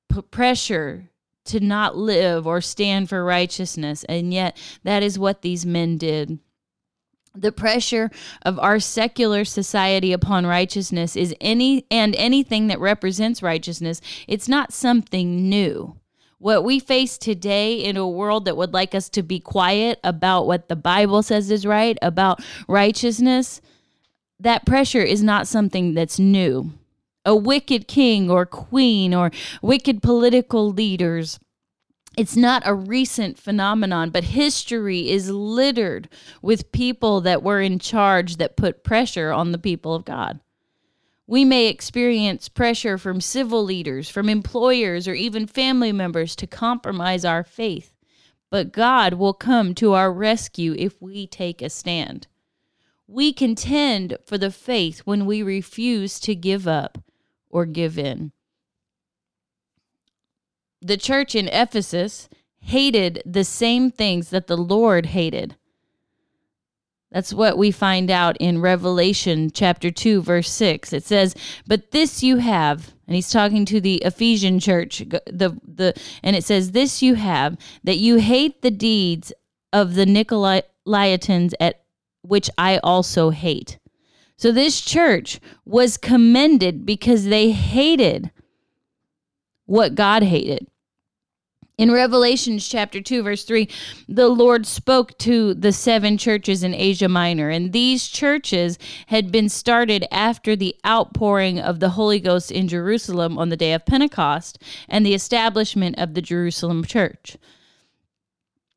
p- 0.08 0.22
pressure 0.22 1.08
to 1.44 1.60
not 1.60 1.96
live 1.96 2.46
or 2.46 2.60
stand 2.60 3.08
for 3.08 3.24
righteousness. 3.24 4.04
And 4.04 4.32
yet, 4.32 4.56
that 4.84 5.02
is 5.02 5.18
what 5.18 5.42
these 5.42 5.66
men 5.66 5.98
did. 5.98 6.38
The 7.34 7.52
pressure 7.52 8.10
of 8.42 8.58
our 8.58 8.78
secular 8.78 9.44
society 9.44 10.12
upon 10.12 10.46
righteousness 10.46 11.16
is 11.16 11.34
any 11.40 11.86
and 11.90 12.14
anything 12.16 12.66
that 12.66 12.78
represents 12.78 13.42
righteousness, 13.42 14.00
it's 14.28 14.48
not 14.48 14.72
something 14.72 15.48
new. 15.48 15.96
What 16.38 16.64
we 16.64 16.78
face 16.78 17.16
today 17.16 17.74
in 17.74 17.96
a 17.96 18.08
world 18.08 18.44
that 18.44 18.56
would 18.56 18.74
like 18.74 18.94
us 18.94 19.08
to 19.10 19.22
be 19.22 19.38
quiet 19.40 19.98
about 20.04 20.46
what 20.46 20.68
the 20.68 20.76
Bible 20.76 21.22
says 21.22 21.50
is 21.50 21.64
right, 21.64 21.96
about 22.02 22.42
righteousness, 22.68 23.60
that 24.40 24.66
pressure 24.66 25.02
is 25.02 25.22
not 25.22 25.46
something 25.46 25.94
that's 25.94 26.18
new 26.18 26.72
a 27.24 27.36
wicked 27.36 27.86
king 27.86 28.30
or 28.30 28.44
queen 28.44 29.14
or 29.14 29.30
wicked 29.60 30.02
political 30.02 30.70
leaders. 30.70 31.38
It's 32.16 32.36
not 32.36 32.62
a 32.66 32.74
recent 32.74 33.38
phenomenon, 33.38 34.10
but 34.10 34.24
history 34.24 35.08
is 35.08 35.30
littered 35.30 36.08
with 36.42 36.72
people 36.72 37.20
that 37.22 37.42
were 37.42 37.60
in 37.60 37.78
charge 37.78 38.36
that 38.36 38.56
put 38.56 38.84
pressure 38.84 39.30
on 39.32 39.52
the 39.52 39.58
people 39.58 39.94
of 39.94 40.04
God. 40.04 40.40
We 41.26 41.44
may 41.44 41.68
experience 41.68 42.48
pressure 42.50 42.98
from 42.98 43.22
civil 43.22 43.64
leaders, 43.64 44.10
from 44.10 44.28
employers, 44.28 45.08
or 45.08 45.14
even 45.14 45.46
family 45.46 45.92
members 45.92 46.36
to 46.36 46.46
compromise 46.46 47.24
our 47.24 47.44
faith, 47.44 47.94
but 48.50 48.72
God 48.72 49.14
will 49.14 49.32
come 49.32 49.74
to 49.76 49.94
our 49.94 50.12
rescue 50.12 50.74
if 50.76 51.00
we 51.00 51.26
take 51.26 51.62
a 51.62 51.70
stand. 51.70 52.26
We 53.06 53.32
contend 53.32 54.18
for 54.26 54.36
the 54.36 54.50
faith 54.50 55.00
when 55.00 55.24
we 55.24 55.42
refuse 55.42 56.20
to 56.20 56.34
give 56.34 56.68
up 56.68 56.98
or 57.52 57.66
give 57.66 57.98
in. 57.98 58.32
The 60.80 60.96
church 60.96 61.36
in 61.36 61.48
Ephesus 61.48 62.28
hated 62.58 63.22
the 63.24 63.44
same 63.44 63.90
things 63.90 64.30
that 64.30 64.48
the 64.48 64.56
Lord 64.56 65.06
hated. 65.06 65.56
That's 67.12 67.34
what 67.34 67.58
we 67.58 67.70
find 67.70 68.10
out 68.10 68.38
in 68.38 68.60
Revelation 68.60 69.50
chapter 69.52 69.90
2 69.90 70.22
verse 70.22 70.50
6. 70.50 70.94
It 70.94 71.04
says, 71.04 71.34
"But 71.66 71.90
this 71.90 72.22
you 72.22 72.38
have," 72.38 72.94
and 73.06 73.14
he's 73.14 73.30
talking 73.30 73.66
to 73.66 73.80
the 73.80 73.96
Ephesian 73.96 74.58
church, 74.58 75.00
the 75.26 75.60
the 75.62 75.94
and 76.22 76.34
it 76.34 76.42
says, 76.42 76.70
"This 76.70 77.02
you 77.02 77.14
have 77.14 77.58
that 77.84 77.98
you 77.98 78.16
hate 78.16 78.62
the 78.62 78.70
deeds 78.70 79.30
of 79.74 79.94
the 79.94 80.06
Nicolaitans 80.06 81.52
at 81.60 81.82
which 82.22 82.48
I 82.56 82.78
also 82.78 83.28
hate." 83.30 83.78
So 84.42 84.50
this 84.50 84.80
church 84.80 85.38
was 85.64 85.96
commended 85.96 86.84
because 86.84 87.26
they 87.26 87.52
hated 87.52 88.32
what 89.66 89.94
God 89.94 90.24
hated. 90.24 90.66
In 91.78 91.92
Revelations 91.92 92.66
chapter 92.66 93.00
2, 93.00 93.22
verse 93.22 93.44
3, 93.44 93.68
the 94.08 94.26
Lord 94.26 94.66
spoke 94.66 95.16
to 95.18 95.54
the 95.54 95.70
seven 95.72 96.18
churches 96.18 96.64
in 96.64 96.74
Asia 96.74 97.08
Minor, 97.08 97.50
and 97.50 97.72
these 97.72 98.08
churches 98.08 98.80
had 99.06 99.30
been 99.30 99.48
started 99.48 100.04
after 100.10 100.56
the 100.56 100.74
outpouring 100.84 101.60
of 101.60 101.78
the 101.78 101.90
Holy 101.90 102.18
Ghost 102.18 102.50
in 102.50 102.66
Jerusalem 102.66 103.38
on 103.38 103.48
the 103.48 103.56
day 103.56 103.72
of 103.72 103.86
Pentecost 103.86 104.60
and 104.88 105.06
the 105.06 105.14
establishment 105.14 105.96
of 106.00 106.14
the 106.14 106.22
Jerusalem 106.22 106.84
church 106.84 107.36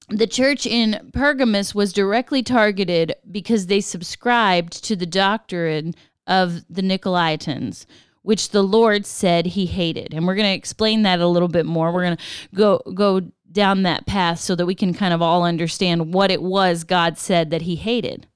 the 0.10 0.28
church 0.28 0.66
in 0.66 1.12
Pergamus 1.14 1.74
was 1.74 1.94
directly 1.94 2.44
targeted 2.44 3.16
because 3.32 3.68
they 3.68 3.82
subscribed 3.82 4.84
to 4.84 4.96
the 4.96 5.06
doctrine 5.06 5.96
of 6.28 6.64
the 6.70 6.82
Nicolaitans, 6.82 7.86
which 8.22 8.50
the 8.50 8.64
Lord 8.64 9.06
said 9.06 9.48
he 9.48 9.66
hated. 9.66 10.14
And 10.14 10.28
we're 10.28 10.36
going 10.36 10.50
to 10.50 10.58
explain 10.58 11.04
that 11.04 11.20
a 11.20 11.28
little 11.28 11.48
bit 11.48 11.66
more. 11.66 11.92
We're 11.92 12.04
going 12.04 12.18
to 12.18 12.24
go 12.54 12.82
go 12.94 13.22
down 13.52 13.84
that 13.84 14.06
path 14.06 14.40
so 14.40 14.54
that 14.56 14.66
we 14.66 14.76
can 14.76 14.94
kind 14.94 15.14
of 15.14 15.22
all 15.22 15.44
understand 15.44 16.14
what 16.14 16.30
it 16.30 16.42
was 16.42 16.84
God 16.84 17.18
said 17.18 17.50
that 17.52 17.64
he 17.64 17.76
hated. 17.76 18.28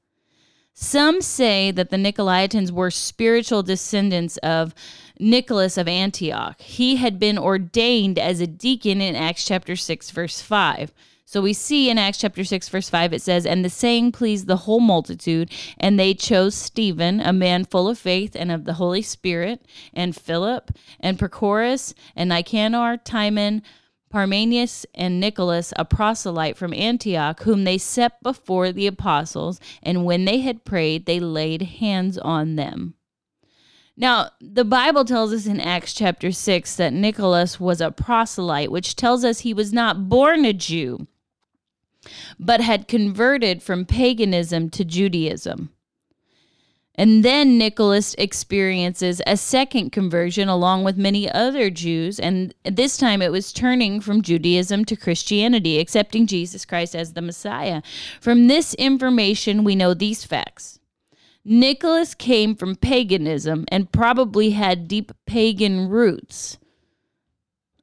Some 0.74 1.22
say 1.22 1.72
that 1.72 1.90
the 1.90 1.98
Nicolaitans 1.98 2.72
were 2.72 2.90
spiritual 2.90 3.64
descendants 3.64 4.38
of 4.38 4.74
Nicholas 5.20 5.78
of 5.78 5.90
Antioch. 5.90 6.62
He 6.62 6.96
had 6.96 7.20
been 7.20 7.38
ordained 7.38 8.18
as 8.18 8.40
a 8.40 8.48
deacon 8.48 9.02
in 9.02 9.14
Acts 9.14 9.44
chapter 9.44 9.76
6 9.76 10.12
verse 10.12 10.42
5. 10.42 10.94
So 11.32 11.44
we 11.44 11.54
see 11.54 11.92
in 11.92 12.00
Acts 12.00 12.18
chapter 12.18 12.44
6, 12.44 12.70
verse 12.70 12.90
5, 12.90 13.14
it 13.14 13.22
says, 13.22 13.46
And 13.46 13.64
the 13.64 13.70
saying 13.70 14.14
pleased 14.14 14.48
the 14.48 14.58
whole 14.58 14.80
multitude, 14.80 15.52
and 15.78 16.00
they 16.00 16.16
chose 16.16 16.56
Stephen, 16.56 17.22
a 17.22 17.32
man 17.32 17.66
full 17.66 17.88
of 17.88 18.00
faith 18.00 18.36
and 18.36 18.52
of 18.52 18.66
the 18.66 18.74
Holy 18.74 19.04
Spirit, 19.04 19.64
and 19.94 20.16
Philip, 20.16 20.72
and 21.00 21.20
Prochorus, 21.20 21.94
and 22.16 22.32
Nicanor, 22.32 22.98
Timon, 22.98 23.62
Parmenas, 24.12 24.88
and 24.96 25.20
Nicholas, 25.20 25.72
a 25.76 25.86
proselyte 25.86 26.58
from 26.58 26.74
Antioch, 26.74 27.44
whom 27.44 27.64
they 27.64 27.78
set 27.78 28.24
before 28.24 28.72
the 28.72 28.88
apostles, 28.88 29.60
and 29.84 30.06
when 30.06 30.26
they 30.26 30.40
had 30.40 30.66
prayed, 30.66 31.06
they 31.06 31.20
laid 31.20 31.62
hands 31.62 32.18
on 32.18 32.56
them. 32.56 32.96
Now, 33.96 34.32
the 34.42 34.66
Bible 34.66 35.06
tells 35.06 35.32
us 35.32 35.46
in 35.46 35.60
Acts 35.60 35.94
chapter 35.94 36.32
6 36.32 36.76
that 36.78 36.92
Nicholas 36.92 37.60
was 37.60 37.82
a 37.82 37.92
proselyte, 37.92 38.72
which 38.72 38.96
tells 38.96 39.24
us 39.24 39.42
he 39.42 39.54
was 39.54 39.72
not 39.72 40.10
born 40.10 40.44
a 40.44 40.54
Jew 40.54 41.06
but 42.40 42.62
had 42.62 42.88
converted 42.88 43.62
from 43.62 43.86
paganism 43.86 44.70
to 44.70 44.86
Judaism. 44.86 45.72
And 47.00 47.24
then 47.24 47.58
Nicholas 47.58 48.14
experiences 48.18 49.22
a 49.26 49.38
second 49.38 49.92
conversion 49.92 50.50
along 50.50 50.84
with 50.84 50.98
many 50.98 51.32
other 51.32 51.70
Jews. 51.70 52.20
And 52.20 52.54
this 52.66 52.98
time 52.98 53.22
it 53.22 53.32
was 53.32 53.54
turning 53.54 54.02
from 54.02 54.22
Judaism 54.22 54.84
to 54.84 54.98
Christianity, 54.98 55.80
accepting 55.80 56.28
Jesus 56.28 56.66
Christ 56.66 56.98
as 56.98 57.14
the 57.14 57.22
Messiah. 57.22 57.82
From 58.20 58.48
this 58.48 58.74
information, 58.74 59.64
we 59.64 59.76
know 59.76 59.94
these 59.94 60.26
facts. 60.26 60.80
Nicholas 61.46 62.14
came 62.14 62.54
from 62.54 62.76
paganism 62.76 63.64
and 63.70 63.94
probably 63.94 64.50
had 64.50 64.90
deep 64.90 65.14
pagan 65.26 65.88
roots. 65.88 66.58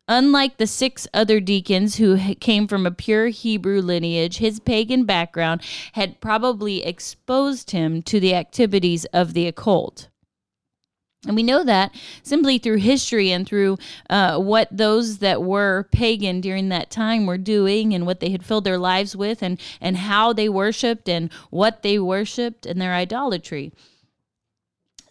Unlike 0.09 0.59
the 0.59 0.69
six 0.69 1.09
other 1.13 1.41
deacons 1.41 1.97
who 1.97 2.17
came 2.37 2.69
from 2.69 2.87
a 2.87 2.93
pure 2.93 3.27
Hebrew 3.29 3.81
lineage, 3.81 4.39
his 4.39 4.61
pagan 4.61 5.05
background 5.05 5.63
had 5.95 6.21
probably 6.21 6.85
exposed 6.85 7.73
him 7.73 8.03
to 8.03 8.21
the 8.21 8.35
activities 8.35 9.05
of 9.07 9.35
the 9.35 9.49
occult. 9.49 10.09
And 11.27 11.35
we 11.35 11.43
know 11.43 11.65
that 11.65 11.93
simply 12.23 12.59
through 12.59 12.77
history 12.77 13.33
and 13.33 13.45
through 13.45 13.79
uh, 14.09 14.39
what 14.39 14.69
those 14.71 15.19
that 15.19 15.43
were 15.43 15.89
pagan 15.91 16.41
during 16.41 16.69
that 16.69 16.91
time 16.91 17.27
were 17.27 17.39
doing 17.39 17.93
and 17.93 18.07
what 18.07 18.21
they 18.21 18.31
had 18.31 18.45
filled 18.45 18.63
their 18.63 18.79
lives 18.79 19.17
with 19.17 19.43
and, 19.43 19.61
and 19.81 19.97
how 19.97 20.33
they 20.33 20.49
worshiped 20.49 21.09
and 21.09 21.33
what 21.51 21.83
they 21.83 21.99
worshiped 21.99 22.65
and 22.65 22.81
their 22.81 22.95
idolatry. 22.95 23.73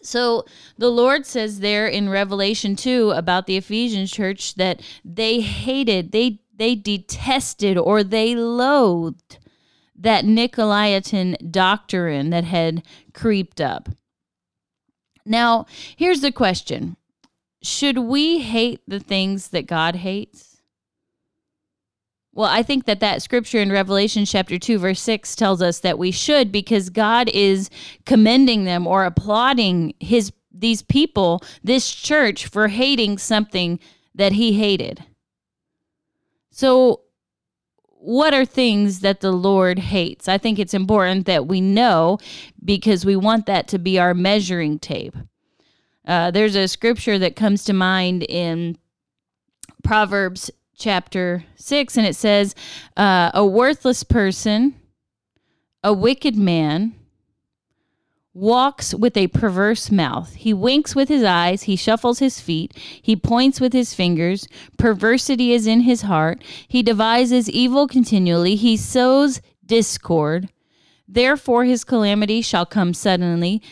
So 0.06 0.44
the 0.78 0.90
Lord 0.90 1.26
says 1.26 1.60
there 1.60 1.86
in 1.86 2.08
Revelation 2.08 2.76
2 2.76 3.10
about 3.10 3.46
the 3.46 3.56
Ephesian 3.56 4.06
church 4.06 4.54
that 4.54 4.80
they 5.04 5.40
hated, 5.40 6.12
they 6.12 6.40
they 6.58 6.74
detested 6.74 7.76
or 7.76 8.02
they 8.02 8.34
loathed 8.34 9.38
that 9.94 10.24
Nicolaitan 10.24 11.50
doctrine 11.50 12.30
that 12.30 12.44
had 12.44 12.82
creeped 13.12 13.60
up. 13.60 13.90
Now, 15.26 15.66
here's 15.96 16.20
the 16.20 16.32
question. 16.32 16.96
Should 17.62 17.98
we 17.98 18.38
hate 18.38 18.80
the 18.86 19.00
things 19.00 19.48
that 19.48 19.66
God 19.66 19.96
hates? 19.96 20.45
Well, 22.36 22.50
I 22.50 22.62
think 22.62 22.84
that 22.84 23.00
that 23.00 23.22
scripture 23.22 23.60
in 23.60 23.72
Revelation 23.72 24.26
chapter 24.26 24.58
2 24.58 24.78
verse 24.78 25.00
6 25.00 25.34
tells 25.36 25.62
us 25.62 25.80
that 25.80 25.98
we 25.98 26.10
should 26.10 26.52
because 26.52 26.90
God 26.90 27.30
is 27.30 27.70
commending 28.04 28.64
them 28.64 28.86
or 28.86 29.06
applauding 29.06 29.94
his 30.00 30.32
these 30.52 30.82
people, 30.82 31.42
this 31.64 31.90
church 31.90 32.46
for 32.46 32.68
hating 32.68 33.16
something 33.16 33.80
that 34.14 34.32
he 34.32 34.52
hated. 34.52 35.02
So 36.50 37.00
what 37.88 38.34
are 38.34 38.44
things 38.44 39.00
that 39.00 39.20
the 39.20 39.32
Lord 39.32 39.78
hates? 39.78 40.28
I 40.28 40.36
think 40.36 40.58
it's 40.58 40.74
important 40.74 41.24
that 41.24 41.46
we 41.46 41.62
know 41.62 42.18
because 42.62 43.06
we 43.06 43.16
want 43.16 43.46
that 43.46 43.66
to 43.68 43.78
be 43.78 43.98
our 43.98 44.12
measuring 44.12 44.78
tape. 44.78 45.16
Uh, 46.06 46.30
there's 46.30 46.54
a 46.54 46.68
scripture 46.68 47.18
that 47.18 47.34
comes 47.34 47.64
to 47.64 47.72
mind 47.72 48.24
in 48.24 48.76
Proverbs 49.82 50.50
chapter 50.76 51.44
6, 51.56 51.96
and 51.96 52.06
it 52.06 52.16
says, 52.16 52.54
uh, 52.96 53.30
A 53.34 53.44
worthless 53.44 54.02
person, 54.02 54.74
a 55.82 55.92
wicked 55.92 56.36
man, 56.36 56.94
walks 58.36 58.94
with 58.94 59.16
a 59.16 59.28
perverse 59.28 59.90
mouth. 59.90 60.34
He 60.34 60.52
winks 60.52 60.94
with 60.94 61.08
his 61.08 61.24
eyes, 61.24 61.62
he 61.62 61.74
shuffles 61.74 62.18
his 62.18 62.38
feet, 62.38 62.76
he 63.00 63.16
points 63.16 63.60
with 63.60 63.72
his 63.72 63.94
fingers. 63.94 64.46
Perversity 64.76 65.52
is 65.52 65.66
in 65.66 65.80
his 65.80 66.02
heart. 66.02 66.44
He 66.68 66.82
devises 66.82 67.48
evil 67.48 67.88
continually, 67.88 68.54
he 68.54 68.76
sows 68.76 69.40
discord. 69.64 70.50
Therefore 71.08 71.64
his 71.64 71.82
calamity 71.84 72.42
shall 72.42 72.66
come 72.66 72.92
suddenly. 72.92 73.62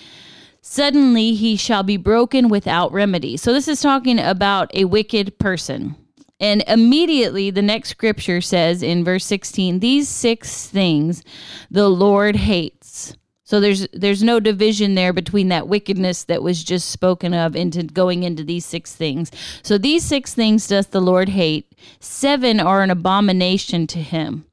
Suddenly 0.63 1.35
he 1.35 1.57
shall 1.57 1.83
be 1.83 1.99
broken 1.99 2.49
without 2.49 2.91
remedy. 2.91 3.37
So 3.37 3.53
this 3.53 3.69
is 3.69 3.83
talking 3.83 4.19
about 4.19 4.71
a 4.73 4.87
wicked 4.87 5.39
person. 5.39 5.97
And 6.41 6.65
immediately 6.67 7.51
the 7.51 7.63
next 7.63 7.91
scripture 7.91 8.41
says 8.41 8.83
in 8.83 9.05
verse 9.05 9.25
16, 9.25 9.81
these 9.81 10.09
six 10.09 10.67
things 10.67 11.23
the 11.71 11.89
Lord 11.89 12.37
hates. 12.37 13.17
So 13.47 13.61
there's 13.61 13.87
there's 13.93 14.23
no 14.23 14.41
division 14.41 14.95
there 14.95 15.13
between 15.13 15.49
that 15.49 15.69
wickedness 15.69 16.25
that 16.25 16.43
was 16.43 16.65
just 16.65 16.91
spoken 16.91 17.35
of 17.35 17.55
into 17.55 17.83
going 17.83 18.23
into 18.23 18.43
these 18.43 18.65
six 18.65 18.95
things. 18.95 19.31
So 19.63 19.77
these 19.77 20.03
six 20.03 20.35
things 20.35 20.67
doth 20.67 20.91
the 20.91 21.01
Lord 21.01 21.29
hate. 21.29 21.71
Seven 22.01 22.59
are 22.59 22.83
an 22.83 22.91
abomination 22.91 23.87
to 23.89 23.99
him. 23.99 24.47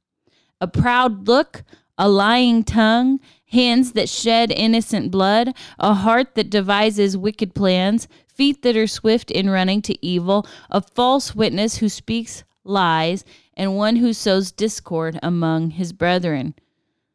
A 0.59 0.67
proud 0.67 1.27
look, 1.27 1.63
a 1.97 2.09
lying 2.09 2.63
tongue, 2.63 3.19
hands 3.45 3.93
that 3.93 4.09
shed 4.09 4.51
innocent 4.51 5.09
blood, 5.09 5.55
a 5.79 5.93
heart 5.93 6.35
that 6.35 6.49
devises 6.49 7.17
wicked 7.17 7.55
plans, 7.55 8.07
feet 8.41 8.63
that 8.63 8.75
are 8.75 8.87
swift 8.87 9.29
in 9.29 9.51
running 9.51 9.83
to 9.83 10.03
evil, 10.03 10.47
a 10.71 10.81
false 10.81 11.35
witness 11.35 11.77
who 11.77 11.87
speaks 11.87 12.43
lies, 12.63 13.23
and 13.53 13.77
one 13.77 13.97
who 13.97 14.11
sows 14.11 14.51
discord 14.51 15.19
among 15.21 15.69
his 15.69 15.93
brethren. 15.93 16.55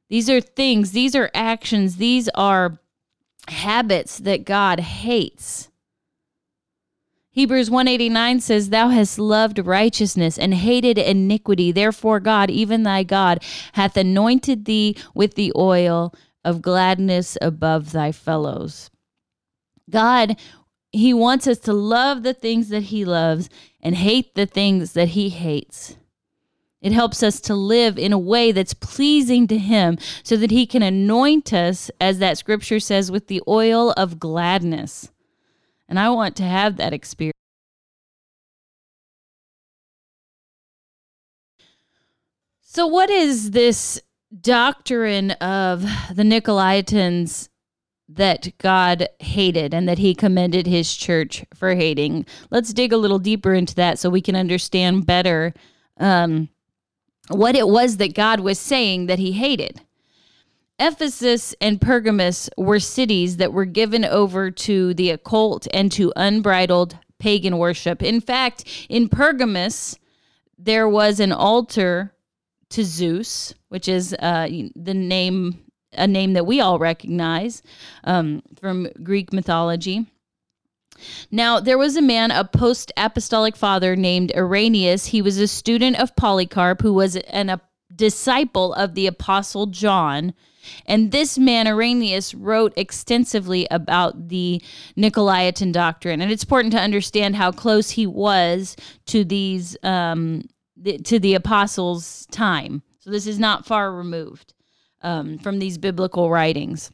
These 0.09 0.30
are 0.30 0.40
things, 0.40 0.92
these 0.92 1.16
are 1.16 1.28
actions, 1.35 1.97
these 1.97 2.28
are 2.37 2.78
habits 3.49 4.18
that 4.18 4.45
God 4.45 4.78
hates. 4.78 5.68
Hebrews 7.33 7.73
189 7.73 8.38
says, 8.38 8.68
Thou 8.68 8.90
hast 8.90 9.18
loved 9.18 9.59
righteousness 9.59 10.38
and 10.38 10.54
hated 10.54 10.97
iniquity. 10.97 11.73
Therefore, 11.73 12.21
God, 12.21 12.52
even 12.52 12.85
thy 12.85 13.02
God, 13.02 13.42
hath 13.73 13.97
anointed 13.97 14.64
thee 14.64 14.97
with 15.12 15.35
the 15.35 15.52
oil 15.56 16.14
of 16.45 16.62
gladness 16.62 17.37
above 17.42 17.90
thy 17.90 18.12
fellows. 18.12 18.92
God, 19.90 20.37
He 20.96 21.12
wants 21.12 21.46
us 21.46 21.58
to 21.60 21.74
love 21.74 22.22
the 22.22 22.32
things 22.32 22.70
that 22.70 22.84
He 22.84 23.04
loves 23.04 23.50
and 23.82 23.94
hate 23.94 24.34
the 24.34 24.46
things 24.46 24.94
that 24.94 25.08
He 25.08 25.28
hates. 25.28 25.96
It 26.80 26.92
helps 26.92 27.22
us 27.22 27.40
to 27.42 27.54
live 27.54 27.98
in 27.98 28.12
a 28.12 28.18
way 28.18 28.50
that's 28.50 28.72
pleasing 28.72 29.46
to 29.48 29.58
Him 29.58 29.98
so 30.22 30.36
that 30.36 30.50
He 30.50 30.66
can 30.66 30.82
anoint 30.82 31.52
us, 31.52 31.90
as 32.00 32.18
that 32.18 32.38
scripture 32.38 32.80
says, 32.80 33.10
with 33.10 33.26
the 33.26 33.42
oil 33.46 33.92
of 33.92 34.18
gladness. 34.18 35.10
And 35.88 35.98
I 35.98 36.08
want 36.10 36.34
to 36.36 36.44
have 36.44 36.76
that 36.76 36.94
experience. 36.94 37.34
So, 42.62 42.86
what 42.86 43.10
is 43.10 43.50
this 43.50 44.00
doctrine 44.40 45.32
of 45.32 45.82
the 46.14 46.22
Nicolaitans 46.22 47.48
that 48.08 48.56
God 48.58 49.08
hated 49.18 49.75
and 49.75 49.88
that 49.88 49.98
he 49.98 50.14
commended 50.14 50.66
his 50.66 50.94
church 50.94 51.44
for 51.54 51.75
hating? 51.75 52.26
Let's 52.50 52.72
dig 52.72 52.92
a 52.92 52.96
little 52.96 53.18
deeper 53.18 53.54
into 53.54 53.75
that 53.76 53.98
so 53.98 54.10
we 54.10 54.20
can 54.20 54.36
understand 54.36 55.06
better 55.06 55.54
um, 55.98 56.48
what 57.28 57.56
it 57.56 57.68
was 57.68 57.96
that 57.96 58.14
God 58.14 58.40
was 58.40 58.58
saying 58.58 59.06
that 59.06 59.18
he 59.18 59.32
hated. 59.32 59.80
Ephesus 60.78 61.54
and 61.60 61.80
Pergamus 61.80 62.50
were 62.58 62.78
cities 62.78 63.38
that 63.38 63.52
were 63.52 63.64
given 63.64 64.04
over 64.04 64.50
to 64.50 64.92
the 64.94 65.10
occult 65.10 65.66
and 65.72 65.90
to 65.92 66.12
unbridled 66.16 66.98
pagan 67.18 67.56
worship. 67.56 68.02
In 68.02 68.20
fact, 68.20 68.86
in 68.88 69.08
Pergamus, 69.08 69.98
there 70.58 70.88
was 70.88 71.18
an 71.18 71.32
altar 71.32 72.12
to 72.70 72.84
Zeus, 72.84 73.54
which 73.68 73.88
is 73.88 74.14
uh, 74.18 74.48
the 74.75 74.94
name 74.94 75.62
a 75.96 76.06
name 76.06 76.32
that 76.34 76.46
we 76.46 76.60
all 76.60 76.78
recognize 76.78 77.62
um, 78.04 78.42
from 78.58 78.88
Greek 79.02 79.32
mythology. 79.32 80.06
Now, 81.30 81.60
there 81.60 81.78
was 81.78 81.96
a 81.96 82.02
man, 82.02 82.30
a 82.30 82.44
post 82.44 82.92
apostolic 82.96 83.56
father 83.56 83.96
named 83.96 84.32
Irenaeus. 84.34 85.06
He 85.06 85.23
was 85.23 85.38
a 85.38 85.49
student 85.49 85.99
of 86.00 86.16
Polycarp, 86.16 86.80
who 86.82 86.94
was 86.94 87.16
an, 87.16 87.50
a 87.50 87.60
disciple 87.94 88.73
of 88.75 88.94
the 88.94 89.06
apostle 89.06 89.66
John. 89.66 90.34
And 90.86 91.12
this 91.12 91.38
man, 91.38 91.66
Irenaeus, 91.66 92.34
wrote 92.34 92.73
extensively 92.76 93.68
about 93.71 94.28
the 94.28 94.62
Nicolaitan 94.97 95.73
doctrine. 95.73 96.21
And 96.21 96.32
it's 96.32 96.42
important 96.42 96.73
to 96.73 96.80
understand 96.80 97.36
how 97.36 97.52
close 97.52 97.90
he 97.90 98.06
was 98.06 98.75
to 99.06 99.25
these, 99.25 99.76
um, 99.82 100.49
the, 100.76 100.99
to 100.99 101.18
the 101.18 101.34
apostles' 101.34 102.26
time. 102.30 102.82
So 103.00 103.10
this 103.10 103.26
is 103.26 103.38
not 103.38 103.64
far 103.64 103.92
removed 103.92 104.54
um, 105.06 105.38
from 105.38 105.60
these 105.60 105.78
biblical 105.78 106.28
writings. 106.28 106.90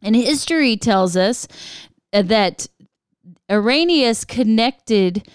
And 0.00 0.16
history 0.16 0.76
tells 0.76 1.16
us 1.16 1.46
that 2.12 2.68
Irenaeus 3.50 4.24
connected 4.24 5.28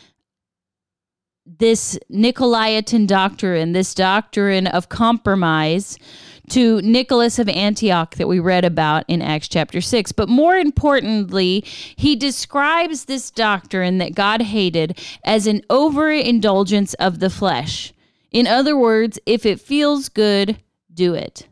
this 1.46 2.00
Nicolaitan 2.12 3.08
doctrine, 3.08 3.74
this 3.74 3.93
doctrine 3.93 4.67
of 4.67 4.89
compromise, 4.89 5.98
to 6.50 6.82
Nicholas 6.82 7.39
of 7.39 7.50
Antioch 7.50 8.15
that 8.15 8.28
we 8.28 8.39
read 8.39 8.63
about 8.63 9.04
in 9.10 9.22
Acts 9.22 9.50
chapter 9.50 9.82
6. 9.82 10.13
But 10.13 10.30
more 10.30 10.56
importantly, 10.56 11.63
he 11.65 12.15
describes 12.15 13.06
this 13.06 13.30
doctrine 13.32 13.98
that 13.98 14.15
God 14.15 14.41
hated 14.41 14.98
as 15.26 15.46
an 15.46 15.62
overindulgence 15.70 16.93
of 16.96 17.20
the 17.20 17.30
flesh. 17.30 17.93
In 18.32 18.48
other 18.48 18.78
words, 18.78 19.20
if 19.26 19.46
it 19.46 19.60
feels 19.60 20.08
good, 20.08 20.58
do 20.93 21.13
it. 21.13 21.48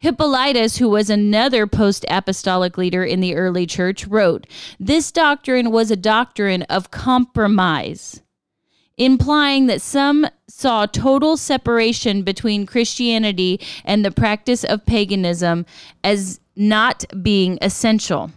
Hippolytus, 0.00 0.78
who 0.78 0.88
was 0.88 1.10
another 1.10 1.66
post 1.66 2.06
apostolic 2.08 2.78
leader 2.78 3.04
in 3.04 3.20
the 3.20 3.36
early 3.36 3.66
church, 3.66 4.06
wrote 4.06 4.46
This 4.78 5.12
doctrine 5.12 5.70
was 5.70 5.90
a 5.90 5.96
doctrine 5.96 6.62
of 6.64 6.90
compromise, 6.90 8.22
implying 8.96 9.66
that 9.66 9.82
some 9.82 10.26
saw 10.48 10.86
total 10.86 11.36
separation 11.36 12.22
between 12.22 12.64
Christianity 12.64 13.60
and 13.84 14.02
the 14.02 14.10
practice 14.10 14.64
of 14.64 14.86
paganism 14.86 15.66
as 16.02 16.40
not 16.56 17.04
being 17.22 17.58
essential. 17.60 18.30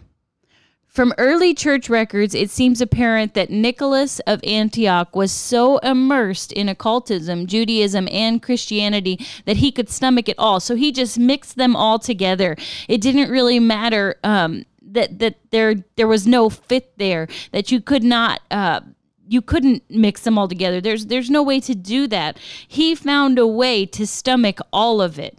From 0.94 1.12
early 1.18 1.54
church 1.54 1.90
records, 1.90 2.36
it 2.36 2.50
seems 2.50 2.80
apparent 2.80 3.34
that 3.34 3.50
Nicholas 3.50 4.20
of 4.28 4.40
Antioch 4.44 5.16
was 5.16 5.32
so 5.32 5.78
immersed 5.78 6.52
in 6.52 6.68
occultism, 6.68 7.48
Judaism, 7.48 8.06
and 8.12 8.40
Christianity 8.40 9.18
that 9.44 9.56
he 9.56 9.72
could 9.72 9.88
stomach 9.90 10.28
it 10.28 10.38
all. 10.38 10.60
So 10.60 10.76
he 10.76 10.92
just 10.92 11.18
mixed 11.18 11.56
them 11.56 11.74
all 11.74 11.98
together. 11.98 12.56
It 12.86 13.00
didn't 13.00 13.28
really 13.28 13.58
matter 13.58 14.20
um, 14.22 14.66
that 14.82 15.18
that 15.18 15.34
there 15.50 15.74
there 15.96 16.06
was 16.06 16.28
no 16.28 16.48
fit 16.48 16.96
there. 16.96 17.26
That 17.50 17.72
you 17.72 17.80
could 17.80 18.04
not. 18.04 18.40
Uh, 18.52 18.80
you 19.26 19.42
couldn't 19.42 19.82
mix 19.88 20.20
them 20.20 20.38
all 20.38 20.46
together. 20.46 20.80
There's 20.80 21.06
there's 21.06 21.30
no 21.30 21.42
way 21.42 21.58
to 21.58 21.74
do 21.74 22.06
that. 22.06 22.38
He 22.68 22.94
found 22.94 23.36
a 23.40 23.48
way 23.48 23.84
to 23.86 24.06
stomach 24.06 24.60
all 24.72 25.00
of 25.00 25.18
it. 25.18 25.38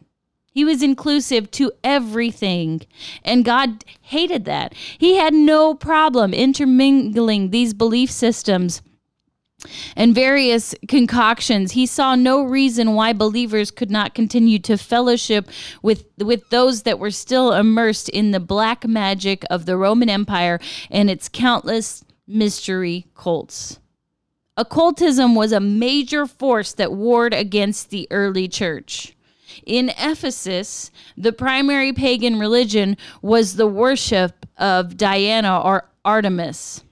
He 0.56 0.64
was 0.64 0.82
inclusive 0.82 1.52
to 1.52 1.74
everything. 1.84 2.82
And 3.26 3.44
God 3.44 3.84
hated 4.02 4.46
that. 4.46 4.74
He 4.98 5.18
had 5.18 5.34
no 5.34 5.74
problem 5.76 6.34
intermingling 6.34 7.50
these 7.50 7.74
belief 7.74 8.10
systems 8.10 8.82
and 9.98 10.16
various 10.16 10.74
concoctions. 10.88 11.74
He 11.74 11.86
saw 11.86 12.16
no 12.16 12.42
reason 12.42 12.94
why 12.94 13.12
believers 13.12 13.70
could 13.70 13.92
not 13.92 14.16
continue 14.16 14.58
to 14.60 14.78
fellowship 14.78 15.50
with, 15.82 16.06
with 16.18 16.50
those 16.52 16.84
that 16.84 17.00
were 17.00 17.12
still 17.12 17.52
immersed 17.52 18.08
in 18.08 18.32
the 18.32 18.40
black 18.40 18.88
magic 18.88 19.44
of 19.50 19.66
the 19.66 19.76
Roman 19.76 20.10
Empire 20.10 20.62
and 20.90 21.10
its 21.10 21.28
countless 21.28 22.06
mystery 22.28 23.08
cults. 23.14 23.82
Occultism 24.56 25.36
was 25.36 25.52
a 25.52 25.60
major 25.60 26.26
force 26.26 26.72
that 26.72 26.94
warred 26.94 27.34
against 27.34 27.90
the 27.90 28.08
early 28.10 28.48
church. 28.48 29.15
In 29.66 29.90
Ephesus, 29.98 30.92
the 31.18 31.32
primary 31.32 31.94
pagan 31.94 32.40
religion 32.40 32.98
was 33.22 33.56
the 33.56 33.68
worship 33.68 34.46
of 34.58 34.98
Diana 34.98 35.62
or 35.62 35.90
Artemis. 36.04 36.84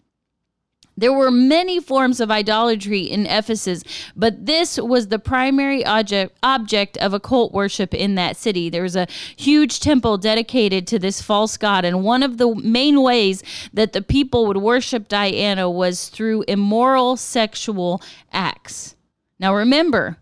There 0.95 1.13
were 1.13 1.31
many 1.31 1.79
forms 1.79 2.19
of 2.19 2.29
idolatry 2.29 3.01
in 3.01 3.25
Ephesus, 3.25 3.83
but 4.15 4.45
this 4.45 4.77
was 4.77 5.07
the 5.07 5.17
primary 5.17 5.83
object, 5.83 6.37
object 6.43 6.97
of 6.97 7.13
occult 7.13 7.51
worship 7.51 7.95
in 7.95 8.13
that 8.15 8.37
city. 8.37 8.69
There 8.69 8.83
was 8.83 8.95
a 8.95 9.07
huge 9.35 9.79
temple 9.79 10.17
dedicated 10.17 10.85
to 10.87 10.99
this 10.99 11.19
false 11.19 11.57
god, 11.57 11.83
and 11.83 12.03
one 12.03 12.21
of 12.21 12.37
the 12.37 12.53
main 12.55 13.01
ways 13.01 13.41
that 13.73 13.93
the 13.93 14.03
people 14.03 14.45
would 14.45 14.57
worship 14.57 15.07
Diana 15.07 15.69
was 15.69 16.09
through 16.09 16.43
immoral 16.47 17.17
sexual 17.17 18.01
acts. 18.31 18.95
Now 19.39 19.55
remember, 19.55 20.17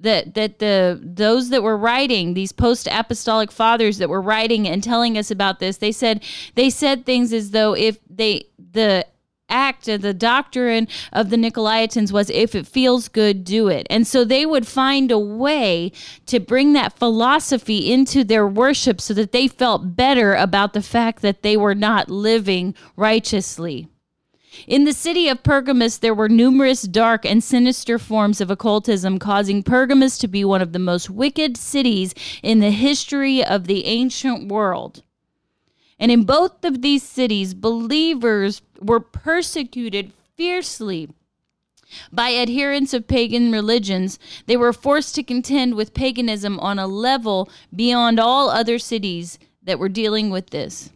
that 0.00 0.34
that 0.34 0.58
the 0.58 1.00
those 1.02 1.50
that 1.50 1.62
were 1.62 1.76
writing 1.76 2.34
these 2.34 2.52
post 2.52 2.88
apostolic 2.90 3.50
fathers 3.50 3.98
that 3.98 4.08
were 4.08 4.22
writing 4.22 4.68
and 4.68 4.82
telling 4.82 5.18
us 5.18 5.30
about 5.30 5.58
this 5.58 5.78
they 5.78 5.92
said 5.92 6.22
they 6.54 6.70
said 6.70 7.04
things 7.04 7.32
as 7.32 7.50
though 7.50 7.74
if 7.74 7.98
they 8.08 8.44
the 8.72 9.04
act 9.48 9.88
of 9.88 10.02
the 10.02 10.14
doctrine 10.14 10.86
of 11.12 11.30
the 11.30 11.36
Nicolaitans 11.36 12.12
was 12.12 12.30
if 12.30 12.54
it 12.54 12.66
feels 12.66 13.08
good, 13.08 13.44
do 13.44 13.68
it. 13.68 13.86
And 13.88 14.06
so 14.06 14.24
they 14.24 14.44
would 14.44 14.66
find 14.66 15.10
a 15.10 15.18
way 15.18 15.92
to 16.26 16.38
bring 16.38 16.74
that 16.74 16.98
philosophy 16.98 17.92
into 17.92 18.24
their 18.24 18.46
worship 18.46 19.00
so 19.00 19.14
that 19.14 19.32
they 19.32 19.48
felt 19.48 19.96
better 19.96 20.34
about 20.34 20.72
the 20.72 20.82
fact 20.82 21.22
that 21.22 21.42
they 21.42 21.56
were 21.56 21.74
not 21.74 22.10
living 22.10 22.74
righteously. 22.96 23.88
In 24.66 24.84
the 24.84 24.92
city 24.92 25.28
of 25.28 25.42
Pergamus, 25.42 25.98
there 25.98 26.14
were 26.14 26.28
numerous 26.28 26.82
dark 26.82 27.24
and 27.24 27.42
sinister 27.42 27.98
forms 27.98 28.40
of 28.40 28.50
occultism, 28.50 29.18
causing 29.18 29.62
Pergamus 29.62 30.18
to 30.18 30.28
be 30.28 30.44
one 30.44 30.62
of 30.62 30.72
the 30.72 30.78
most 30.78 31.10
wicked 31.10 31.56
cities 31.56 32.14
in 32.42 32.60
the 32.60 32.70
history 32.70 33.44
of 33.44 33.66
the 33.66 33.84
ancient 33.86 34.48
world. 34.48 35.02
And 35.98 36.10
in 36.10 36.24
both 36.24 36.64
of 36.64 36.82
these 36.82 37.02
cities, 37.02 37.54
believers 37.54 38.62
were 38.80 39.00
persecuted 39.00 40.12
fiercely 40.36 41.08
by 42.12 42.34
adherents 42.34 42.94
of 42.94 43.08
pagan 43.08 43.50
religions. 43.50 44.18
They 44.46 44.56
were 44.56 44.72
forced 44.72 45.14
to 45.16 45.22
contend 45.22 45.74
with 45.74 45.94
paganism 45.94 46.60
on 46.60 46.78
a 46.78 46.86
level 46.86 47.48
beyond 47.74 48.20
all 48.20 48.50
other 48.50 48.78
cities 48.78 49.38
that 49.62 49.78
were 49.78 49.88
dealing 49.88 50.30
with 50.30 50.50
this. 50.50 50.90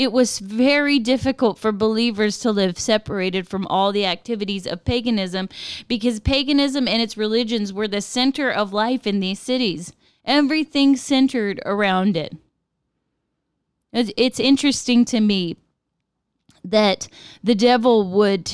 It 0.00 0.12
was 0.12 0.38
very 0.38 0.98
difficult 0.98 1.58
for 1.58 1.72
believers 1.72 2.38
to 2.38 2.50
live 2.52 2.78
separated 2.78 3.46
from 3.46 3.66
all 3.66 3.92
the 3.92 4.06
activities 4.06 4.66
of 4.66 4.82
paganism 4.82 5.50
because 5.88 6.20
paganism 6.20 6.88
and 6.88 7.02
its 7.02 7.18
religions 7.18 7.70
were 7.70 7.86
the 7.86 8.00
center 8.00 8.50
of 8.50 8.72
life 8.72 9.06
in 9.06 9.20
these 9.20 9.38
cities. 9.38 9.92
Everything 10.24 10.96
centered 10.96 11.60
around 11.66 12.16
it. 12.16 12.34
It's 13.92 14.40
interesting 14.40 15.04
to 15.04 15.20
me 15.20 15.58
that 16.64 17.06
the 17.44 17.54
devil 17.54 18.10
would 18.10 18.50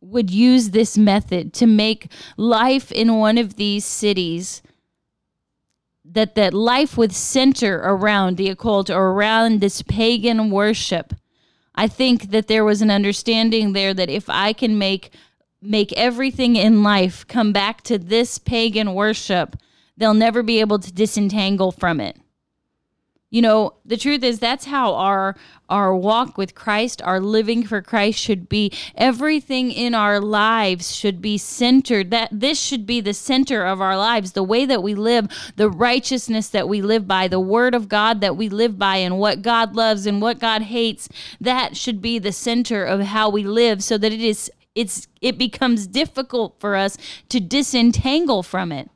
would 0.00 0.30
use 0.30 0.70
this 0.70 0.96
method 0.96 1.52
to 1.52 1.66
make 1.66 2.10
life 2.38 2.90
in 2.90 3.18
one 3.18 3.36
of 3.36 3.56
these 3.56 3.84
cities 3.84 4.62
that 6.12 6.34
that 6.34 6.54
life 6.54 6.96
would 6.96 7.14
center 7.14 7.76
around 7.78 8.36
the 8.36 8.48
occult 8.48 8.90
or 8.90 9.10
around 9.10 9.60
this 9.60 9.82
pagan 9.82 10.50
worship. 10.50 11.14
I 11.74 11.86
think 11.86 12.30
that 12.30 12.48
there 12.48 12.64
was 12.64 12.82
an 12.82 12.90
understanding 12.90 13.72
there 13.72 13.94
that 13.94 14.10
if 14.10 14.28
I 14.28 14.52
can 14.52 14.78
make 14.78 15.10
make 15.60 15.92
everything 15.94 16.56
in 16.56 16.82
life 16.82 17.26
come 17.26 17.52
back 17.52 17.82
to 17.82 17.98
this 17.98 18.38
pagan 18.38 18.94
worship, 18.94 19.56
they'll 19.96 20.14
never 20.14 20.42
be 20.42 20.60
able 20.60 20.78
to 20.78 20.92
disentangle 20.92 21.72
from 21.72 22.00
it. 22.00 22.16
You 23.30 23.42
know, 23.42 23.74
the 23.84 23.98
truth 23.98 24.22
is 24.22 24.38
that's 24.38 24.64
how 24.64 24.94
our 24.94 25.36
our 25.68 25.94
walk 25.94 26.38
with 26.38 26.54
Christ, 26.54 27.02
our 27.02 27.20
living 27.20 27.62
for 27.66 27.82
Christ 27.82 28.18
should 28.18 28.48
be. 28.48 28.72
Everything 28.94 29.70
in 29.70 29.94
our 29.94 30.18
lives 30.18 30.96
should 30.96 31.20
be 31.20 31.36
centered. 31.36 32.10
That 32.10 32.30
this 32.32 32.58
should 32.58 32.86
be 32.86 33.02
the 33.02 33.12
center 33.12 33.66
of 33.66 33.82
our 33.82 33.98
lives. 33.98 34.32
The 34.32 34.42
way 34.42 34.64
that 34.64 34.82
we 34.82 34.94
live, 34.94 35.28
the 35.56 35.68
righteousness 35.68 36.48
that 36.48 36.70
we 36.70 36.80
live 36.80 37.06
by, 37.06 37.28
the 37.28 37.38
word 37.38 37.74
of 37.74 37.86
God 37.86 38.22
that 38.22 38.38
we 38.38 38.48
live 38.48 38.78
by 38.78 38.96
and 38.96 39.18
what 39.18 39.42
God 39.42 39.76
loves 39.76 40.06
and 40.06 40.22
what 40.22 40.38
God 40.38 40.62
hates, 40.62 41.10
that 41.38 41.76
should 41.76 42.00
be 42.00 42.18
the 42.18 42.32
center 42.32 42.82
of 42.82 43.00
how 43.00 43.28
we 43.28 43.42
live 43.42 43.84
so 43.84 43.98
that 43.98 44.12
it 44.12 44.22
is 44.22 44.50
it's 44.74 45.06
it 45.20 45.36
becomes 45.36 45.86
difficult 45.86 46.56
for 46.60 46.76
us 46.76 46.96
to 47.28 47.40
disentangle 47.40 48.42
from 48.42 48.72
it 48.72 48.88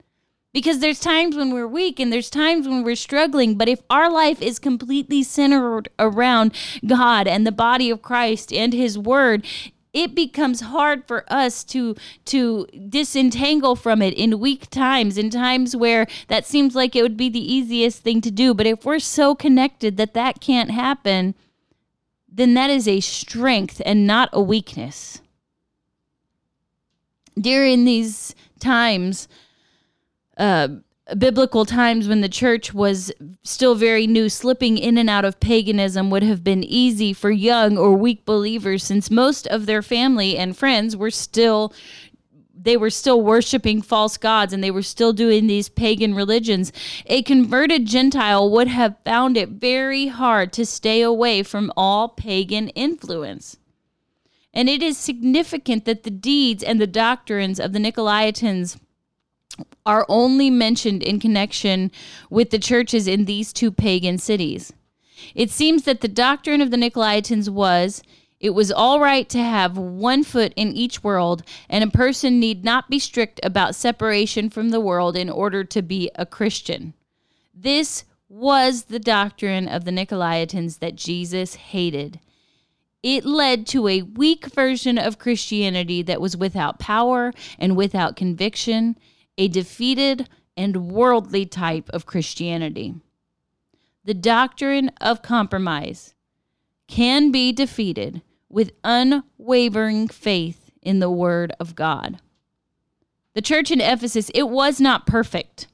because 0.53 0.81
there's 0.81 1.01
times 1.01 1.37
when 1.37 1.53
we're 1.53 1.67
weak 1.67 1.99
and 1.99 2.13
there's 2.13 2.31
times 2.31 2.69
when 2.69 2.83
we're 2.83 2.97
struggling 2.97 3.57
but 3.57 3.69
if 3.69 3.83
our 3.91 4.11
life 4.11 4.41
is 4.43 4.59
completely 4.59 5.23
centered 5.23 5.89
around 5.99 6.55
God 6.87 7.27
and 7.27 7.47
the 7.47 7.53
body 7.53 7.91
of 7.91 8.03
Christ 8.03 8.53
and 8.53 8.73
his 8.73 8.99
word 8.99 9.47
it 9.93 10.15
becomes 10.15 10.61
hard 10.61 11.07
for 11.07 11.25
us 11.29 11.65
to 11.65 11.95
to 12.25 12.67
disentangle 12.89 13.77
from 13.77 14.01
it 14.01 14.15
in 14.15 14.41
weak 14.41 14.71
times 14.71 15.19
in 15.19 15.31
times 15.31 15.77
where 15.77 16.07
that 16.29 16.47
seems 16.47 16.75
like 16.75 16.97
it 16.97 17.03
would 17.03 17.17
be 17.17 17.29
the 17.29 17.53
easiest 17.53 18.03
thing 18.03 18.21
to 18.23 18.31
do. 18.31 18.55
But 18.55 18.67
if 18.67 18.85
we're 18.85 18.99
so 18.99 19.35
connected 19.35 19.97
that 19.99 20.15
that 20.15 20.41
can't 20.41 20.71
happen 20.71 21.35
then 22.35 22.55
that 22.55 22.71
is 22.71 22.89
a 22.89 23.01
strength 23.01 23.83
and 23.85 24.07
not 24.07 24.31
a 24.33 24.41
weakness. 24.41 25.21
During 27.39 27.85
these 27.85 28.35
times 28.59 29.29
uh, 30.37 30.69
biblical 31.19 31.65
times 31.65 32.09
when 32.09 32.21
the 32.21 32.29
church 32.29 32.73
was 32.73 33.13
still 33.43 33.75
very 33.75 34.07
new, 34.07 34.29
slipping 34.29 34.79
in 34.79 34.97
and 34.97 35.11
out 35.11 35.25
of 35.25 35.41
paganism 35.41 36.11
would 36.11 36.23
have 36.23 36.45
been 36.45 36.63
easy 36.63 37.13
for 37.13 37.31
young 37.31 37.77
or 37.77 37.93
weak 37.95 38.25
believers 38.25 38.85
since 38.85 39.11
most 39.11 39.47
of 39.49 39.67
their 39.67 39.83
family 39.83 40.37
and 40.37 40.57
friends 40.57 40.97
were 40.97 41.11
still 41.11 41.73
they 42.55 42.77
were 42.77 42.91
still 42.91 43.21
worshiping 43.21 43.83
false 43.83 44.17
gods 44.17 44.53
and 44.53 44.63
they 44.63 44.71
were 44.71 44.83
still 44.83 45.13
doing 45.13 45.49
these 45.49 45.69
pagan 45.69 46.15
religions. 46.15 46.73
A 47.07 47.23
converted 47.23 47.87
Gentile 47.87 48.49
would 48.51 48.69
have 48.69 48.95
found 49.05 49.37
it 49.37 49.49
very 49.49 50.07
hard 50.07 50.53
to 50.53 50.65
stay 50.65 51.03
away 51.03 51.43
from 51.43 51.73
all 51.77 52.09
pagan 52.09 52.69
influence. 52.69 53.57
And 54.55 54.69
it 54.69 54.81
is 54.81 54.97
significant 54.97 55.87
that 55.87 56.05
the 56.05 56.11
deeds 56.11 56.63
and 56.63 56.81
the 56.81 56.87
doctrines 56.87 57.59
of 57.59 57.73
the 57.73 57.81
Nicolaitans 57.81 58.79
are 59.85 60.07
only 60.09 60.51
mentioned 60.51 61.03
in 61.03 61.19
connection 61.19 61.91
with 62.31 62.51
the 62.51 62.59
churches 62.59 63.09
in 63.09 63.25
these 63.25 63.53
two 63.53 63.71
pagan 63.71 64.19
cities. 64.19 64.73
It 65.35 65.51
seems 65.51 65.85
that 65.85 66.01
the 66.01 66.09
doctrine 66.09 66.61
of 66.61 66.71
the 66.71 66.77
Nicolaitans 66.77 67.49
was 67.49 68.03
it 68.43 68.55
was 68.55 68.73
all 68.73 68.99
right 68.99 69.29
to 69.29 69.39
have 69.39 69.79
one 69.79 70.25
foot 70.25 70.53
in 70.57 70.73
each 70.73 71.05
world, 71.05 71.45
and 71.69 71.85
a 71.85 71.97
person 71.97 72.41
need 72.41 72.65
not 72.65 72.91
be 72.91 72.99
strict 72.99 73.39
about 73.45 73.77
separation 73.77 74.51
from 74.51 74.71
the 74.71 74.81
world 74.81 75.17
in 75.17 75.31
order 75.31 75.63
to 75.63 75.81
be 75.81 76.11
a 76.17 76.27
Christian. 76.27 76.93
This 77.55 78.03
was 78.29 78.85
the 78.85 78.99
doctrine 78.99 79.69
of 79.69 79.85
the 79.85 79.93
Nicolaitans 79.93 80.81
that 80.81 80.97
Jesus 80.97 81.55
hated. 81.55 82.19
It 83.01 83.25
led 83.25 83.65
to 83.69 83.87
a 83.87 84.03
weak 84.03 84.47
version 84.47 84.99
of 84.99 85.21
Christianity 85.21 86.03
that 86.03 86.21
was 86.21 86.37
without 86.37 86.81
power 86.81 87.33
and 87.61 87.77
without 87.77 88.17
conviction 88.17 88.97
a 89.39 89.49
defeated 89.49 90.29
and 90.57 90.91
worldly 90.91 91.47
type 91.47 91.89
of 91.91 92.07
Christianity. 92.07 92.95
The 94.05 94.15
doctrine 94.15 94.91
of 95.01 95.23
compromise 95.23 96.15
can 96.89 97.31
be 97.31 97.53
defeated 97.53 98.23
with 98.49 98.73
unwavering 98.85 100.09
faith 100.09 100.71
in 100.83 100.99
the 100.99 101.11
Word 101.11 101.53
of 101.59 101.75
God. 101.75 102.21
The 103.35 103.43
church 103.43 103.71
in 103.71 103.81
Ephesus, 103.81 104.31
it 104.35 104.49
was 104.49 104.81
not 104.81 105.07
perfect. 105.07 105.69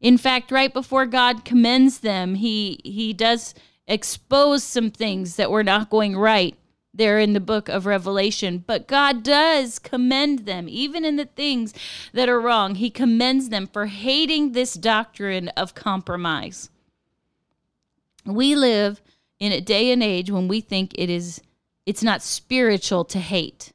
In 0.00 0.16
fact, 0.18 0.50
right 0.50 0.72
before 0.72 1.06
God 1.06 1.44
commends 1.44 2.00
them, 2.00 2.34
he, 2.34 2.80
he 2.84 3.12
does 3.12 3.54
expose 3.86 4.64
some 4.64 4.90
things 4.90 5.36
that 5.36 5.50
were 5.50 5.62
not 5.62 5.90
going 5.90 6.16
right 6.16 6.56
there 6.92 7.18
in 7.18 7.32
the 7.32 7.40
book 7.40 7.68
of 7.68 7.86
Revelation. 7.86 8.64
But 8.66 8.88
God 8.88 9.22
does 9.22 9.78
commend 9.78 10.40
them, 10.40 10.68
even 10.68 11.04
in 11.04 11.16
the 11.16 11.26
things 11.26 11.74
that 12.12 12.28
are 12.28 12.40
wrong. 12.40 12.74
He 12.74 12.90
commends 12.90 13.48
them 13.48 13.66
for 13.66 13.86
hating 13.86 14.52
this 14.52 14.74
doctrine 14.74 15.48
of 15.50 15.74
compromise. 15.74 16.70
We 18.24 18.54
live 18.54 19.00
in 19.38 19.52
a 19.52 19.60
day 19.60 19.90
and 19.90 20.02
age 20.02 20.30
when 20.30 20.48
we 20.48 20.60
think 20.60 20.92
it 20.94 21.08
is 21.08 21.40
it's 21.86 22.02
not 22.02 22.22
spiritual 22.22 23.04
to 23.06 23.18
hate. 23.18 23.72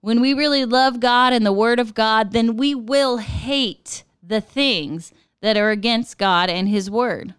When 0.00 0.20
we 0.20 0.34
really 0.34 0.64
love 0.64 0.98
God 0.98 1.32
and 1.32 1.46
the 1.46 1.52
word 1.52 1.78
of 1.78 1.94
God, 1.94 2.32
then 2.32 2.56
we 2.56 2.74
will 2.74 3.18
hate 3.18 4.02
the 4.22 4.40
things 4.40 5.12
that 5.40 5.56
are 5.56 5.70
against 5.70 6.18
God 6.18 6.50
and 6.50 6.68
his 6.68 6.90
word. 6.90 7.34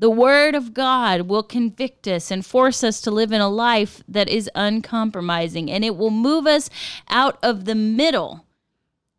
The 0.00 0.08
Word 0.08 0.54
of 0.54 0.72
God 0.72 1.22
will 1.28 1.42
convict 1.42 2.08
us 2.08 2.30
and 2.30 2.44
force 2.44 2.82
us 2.82 3.02
to 3.02 3.10
live 3.10 3.32
in 3.32 3.42
a 3.42 3.50
life 3.50 4.02
that 4.08 4.30
is 4.30 4.48
uncompromising, 4.54 5.70
and 5.70 5.84
it 5.84 5.94
will 5.94 6.10
move 6.10 6.46
us 6.46 6.70
out 7.10 7.38
of 7.42 7.66
the 7.66 7.74
middle 7.74 8.46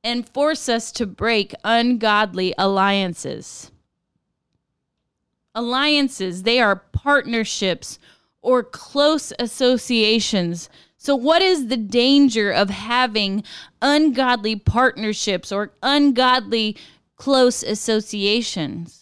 and 0.03 0.27
force 0.27 0.67
us 0.67 0.91
to 0.93 1.05
break 1.05 1.53
ungodly 1.63 2.55
alliances. 2.57 3.69
Alliances, 5.53 6.41
they 6.41 6.59
are 6.59 6.77
partnerships 6.77 7.99
or 8.41 8.63
close 8.63 9.31
associations. 9.37 10.67
So, 10.97 11.15
what 11.15 11.43
is 11.43 11.67
the 11.67 11.77
danger 11.77 12.49
of 12.49 12.71
having 12.71 13.43
ungodly 13.83 14.55
partnerships 14.55 15.51
or 15.51 15.73
ungodly 15.83 16.75
close 17.17 17.61
associations? 17.61 19.00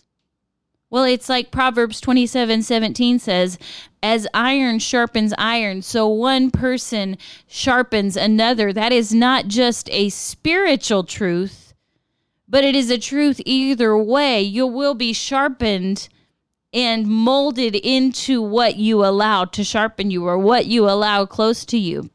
Well, 0.92 1.04
it's 1.04 1.30
like 1.30 1.52
Proverbs 1.52 2.02
27 2.02 2.64
17 2.64 3.20
says, 3.20 3.60
as 4.02 4.28
iron 4.34 4.80
sharpens 4.80 5.34
iron, 5.38 5.82
so 5.82 6.08
one 6.08 6.50
person 6.50 7.18
sharpens 7.48 8.16
another. 8.16 8.74
That 8.74 8.92
is 8.92 9.14
not 9.14 9.48
just 9.48 9.90
a 9.92 10.10
spiritual 10.10 11.04
truth, 11.04 11.74
but 12.48 12.64
it 12.64 12.76
is 12.76 12.90
a 12.90 12.98
truth 12.98 13.40
either 13.46 13.96
way. 13.98 14.42
You 14.42 14.66
will 14.66 14.96
be 14.96 15.14
sharpened 15.14 16.10
and 16.74 17.08
molded 17.08 17.76
into 17.76 18.42
what 18.42 18.78
you 18.78 19.06
allow 19.06 19.46
to 19.46 19.64
sharpen 19.64 20.10
you 20.10 20.26
or 20.26 20.38
what 20.38 20.66
you 20.66 20.90
allow 20.90 21.26
close 21.26 21.66
to 21.66 21.78
you. 21.78 22.10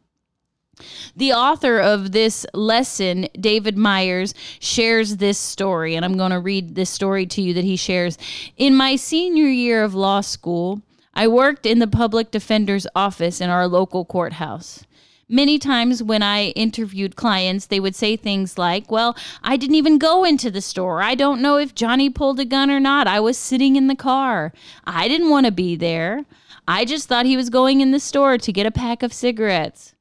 The 1.16 1.32
author 1.32 1.78
of 1.78 2.12
this 2.12 2.46
lesson, 2.54 3.28
David 3.38 3.76
Myers, 3.76 4.34
shares 4.58 5.16
this 5.18 5.38
story, 5.38 5.94
and 5.94 6.04
I'm 6.04 6.16
going 6.16 6.32
to 6.32 6.40
read 6.40 6.74
this 6.74 6.90
story 6.90 7.26
to 7.26 7.42
you 7.42 7.54
that 7.54 7.64
he 7.64 7.76
shares. 7.76 8.18
In 8.56 8.74
my 8.74 8.96
senior 8.96 9.46
year 9.46 9.82
of 9.82 9.94
law 9.94 10.20
school, 10.20 10.82
I 11.14 11.28
worked 11.28 11.64
in 11.64 11.78
the 11.78 11.86
public 11.86 12.30
defender's 12.30 12.86
office 12.94 13.40
in 13.40 13.50
our 13.50 13.68
local 13.68 14.04
courthouse. 14.04 14.84
Many 15.28 15.58
times 15.58 16.02
when 16.02 16.22
I 16.22 16.48
interviewed 16.50 17.16
clients, 17.16 17.66
they 17.66 17.80
would 17.80 17.94
say 17.94 18.14
things 18.16 18.58
like, 18.58 18.90
Well, 18.90 19.16
I 19.42 19.56
didn't 19.56 19.76
even 19.76 19.96
go 19.96 20.22
into 20.22 20.50
the 20.50 20.60
store. 20.60 21.00
I 21.00 21.14
don't 21.14 21.40
know 21.40 21.56
if 21.56 21.74
Johnny 21.74 22.10
pulled 22.10 22.40
a 22.40 22.44
gun 22.44 22.70
or 22.70 22.78
not. 22.78 23.06
I 23.06 23.20
was 23.20 23.38
sitting 23.38 23.76
in 23.76 23.86
the 23.86 23.94
car. 23.94 24.52
I 24.84 25.08
didn't 25.08 25.30
want 25.30 25.46
to 25.46 25.52
be 25.52 25.76
there. 25.76 26.26
I 26.68 26.84
just 26.84 27.08
thought 27.08 27.26
he 27.26 27.36
was 27.36 27.48
going 27.48 27.80
in 27.80 27.90
the 27.90 28.00
store 28.00 28.36
to 28.38 28.52
get 28.52 28.66
a 28.66 28.70
pack 28.70 29.02
of 29.02 29.12
cigarettes. 29.12 29.93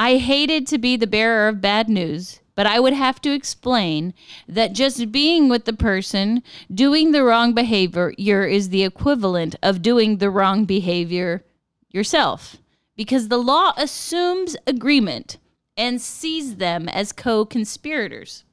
I 0.00 0.18
hated 0.18 0.68
to 0.68 0.78
be 0.78 0.96
the 0.96 1.08
bearer 1.08 1.48
of 1.48 1.60
bad 1.60 1.88
news, 1.88 2.38
but 2.54 2.68
I 2.68 2.78
would 2.78 2.92
have 2.92 3.20
to 3.22 3.32
explain 3.32 4.14
that 4.46 4.72
just 4.72 5.10
being 5.10 5.48
with 5.48 5.64
the 5.64 5.72
person 5.72 6.44
doing 6.72 7.10
the 7.10 7.24
wrong 7.24 7.52
behavior 7.52 8.12
is 8.46 8.68
the 8.68 8.84
equivalent 8.84 9.56
of 9.60 9.82
doing 9.82 10.18
the 10.18 10.30
wrong 10.30 10.66
behavior 10.66 11.44
yourself, 11.90 12.58
because 12.96 13.26
the 13.26 13.38
law 13.38 13.72
assumes 13.76 14.56
agreement 14.68 15.38
and 15.76 16.00
sees 16.00 16.56
them 16.56 16.88
as 16.88 17.10
co 17.10 17.44
conspirators. 17.44 18.44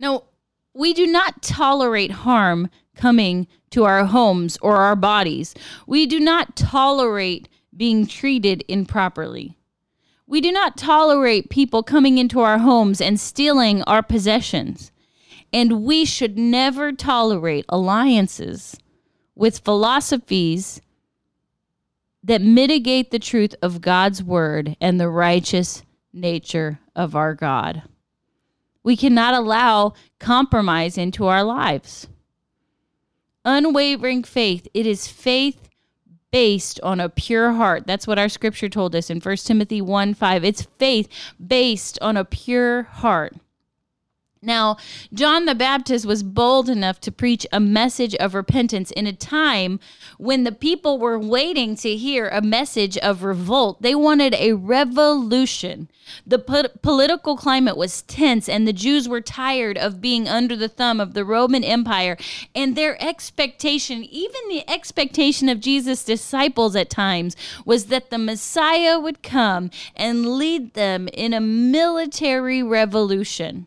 Now, 0.00 0.24
we 0.74 0.94
do 0.94 1.06
not 1.06 1.42
tolerate 1.42 2.10
harm 2.10 2.70
coming 2.96 3.46
to 3.70 3.84
our 3.84 4.06
homes 4.06 4.58
or 4.60 4.78
our 4.78 4.96
bodies. 4.96 5.54
We 5.86 6.06
do 6.06 6.18
not 6.18 6.56
tolerate 6.56 7.48
being 7.76 8.08
treated 8.08 8.64
improperly. 8.66 9.56
We 10.26 10.40
do 10.40 10.50
not 10.50 10.76
tolerate 10.76 11.50
people 11.50 11.82
coming 11.82 12.18
into 12.18 12.40
our 12.40 12.58
homes 12.58 13.00
and 13.00 13.18
stealing 13.20 13.82
our 13.82 14.02
possessions. 14.02 14.90
And 15.52 15.84
we 15.84 16.04
should 16.04 16.36
never 16.36 16.92
tolerate 16.92 17.64
alliances 17.68 18.76
with 19.34 19.60
philosophies 19.60 20.80
that 22.24 22.42
mitigate 22.42 23.12
the 23.12 23.20
truth 23.20 23.54
of 23.62 23.80
God's 23.80 24.22
word 24.22 24.76
and 24.80 24.98
the 24.98 25.08
righteous 25.08 25.84
nature 26.12 26.80
of 26.96 27.14
our 27.14 27.34
God. 27.34 27.82
We 28.82 28.96
cannot 28.96 29.34
allow 29.34 29.94
compromise 30.18 30.98
into 30.98 31.26
our 31.26 31.44
lives. 31.44 32.08
Unwavering 33.44 34.24
faith, 34.24 34.66
it 34.74 34.86
is 34.86 35.06
faith 35.06 35.65
based 36.32 36.80
on 36.82 37.00
a 37.00 37.08
pure 37.08 37.52
heart. 37.52 37.86
That's 37.86 38.06
what 38.06 38.18
our 38.18 38.28
scripture 38.28 38.68
told 38.68 38.94
us 38.94 39.10
in 39.10 39.20
1 39.20 39.36
Timothy 39.38 39.80
1 39.80 40.14
5. 40.14 40.44
It's 40.44 40.66
faith 40.78 41.08
based 41.44 41.98
on 42.00 42.16
a 42.16 42.24
pure 42.24 42.84
heart. 42.84 43.34
Now, 44.42 44.76
John 45.14 45.46
the 45.46 45.54
Baptist 45.54 46.04
was 46.04 46.22
bold 46.22 46.68
enough 46.68 47.00
to 47.00 47.10
preach 47.10 47.46
a 47.52 47.58
message 47.58 48.14
of 48.16 48.34
repentance 48.34 48.90
in 48.90 49.06
a 49.06 49.12
time 49.12 49.80
when 50.18 50.44
the 50.44 50.52
people 50.52 50.98
were 50.98 51.18
waiting 51.18 51.74
to 51.76 51.96
hear 51.96 52.28
a 52.28 52.42
message 52.42 52.98
of 52.98 53.24
revolt. 53.24 53.80
They 53.80 53.94
wanted 53.94 54.34
a 54.34 54.52
revolution. 54.52 55.88
The 56.26 56.38
po- 56.38 56.68
political 56.82 57.36
climate 57.36 57.78
was 57.78 58.02
tense, 58.02 58.48
and 58.48 58.68
the 58.68 58.74
Jews 58.74 59.08
were 59.08 59.22
tired 59.22 59.78
of 59.78 60.02
being 60.02 60.28
under 60.28 60.54
the 60.54 60.68
thumb 60.68 61.00
of 61.00 61.14
the 61.14 61.24
Roman 61.24 61.64
Empire. 61.64 62.18
And 62.54 62.76
their 62.76 63.02
expectation, 63.02 64.04
even 64.04 64.48
the 64.48 64.68
expectation 64.70 65.48
of 65.48 65.60
Jesus' 65.60 66.04
disciples 66.04 66.76
at 66.76 66.90
times, 66.90 67.36
was 67.64 67.86
that 67.86 68.10
the 68.10 68.18
Messiah 68.18 69.00
would 69.00 69.22
come 69.22 69.70
and 69.96 70.36
lead 70.36 70.74
them 70.74 71.08
in 71.08 71.32
a 71.32 71.40
military 71.40 72.62
revolution. 72.62 73.66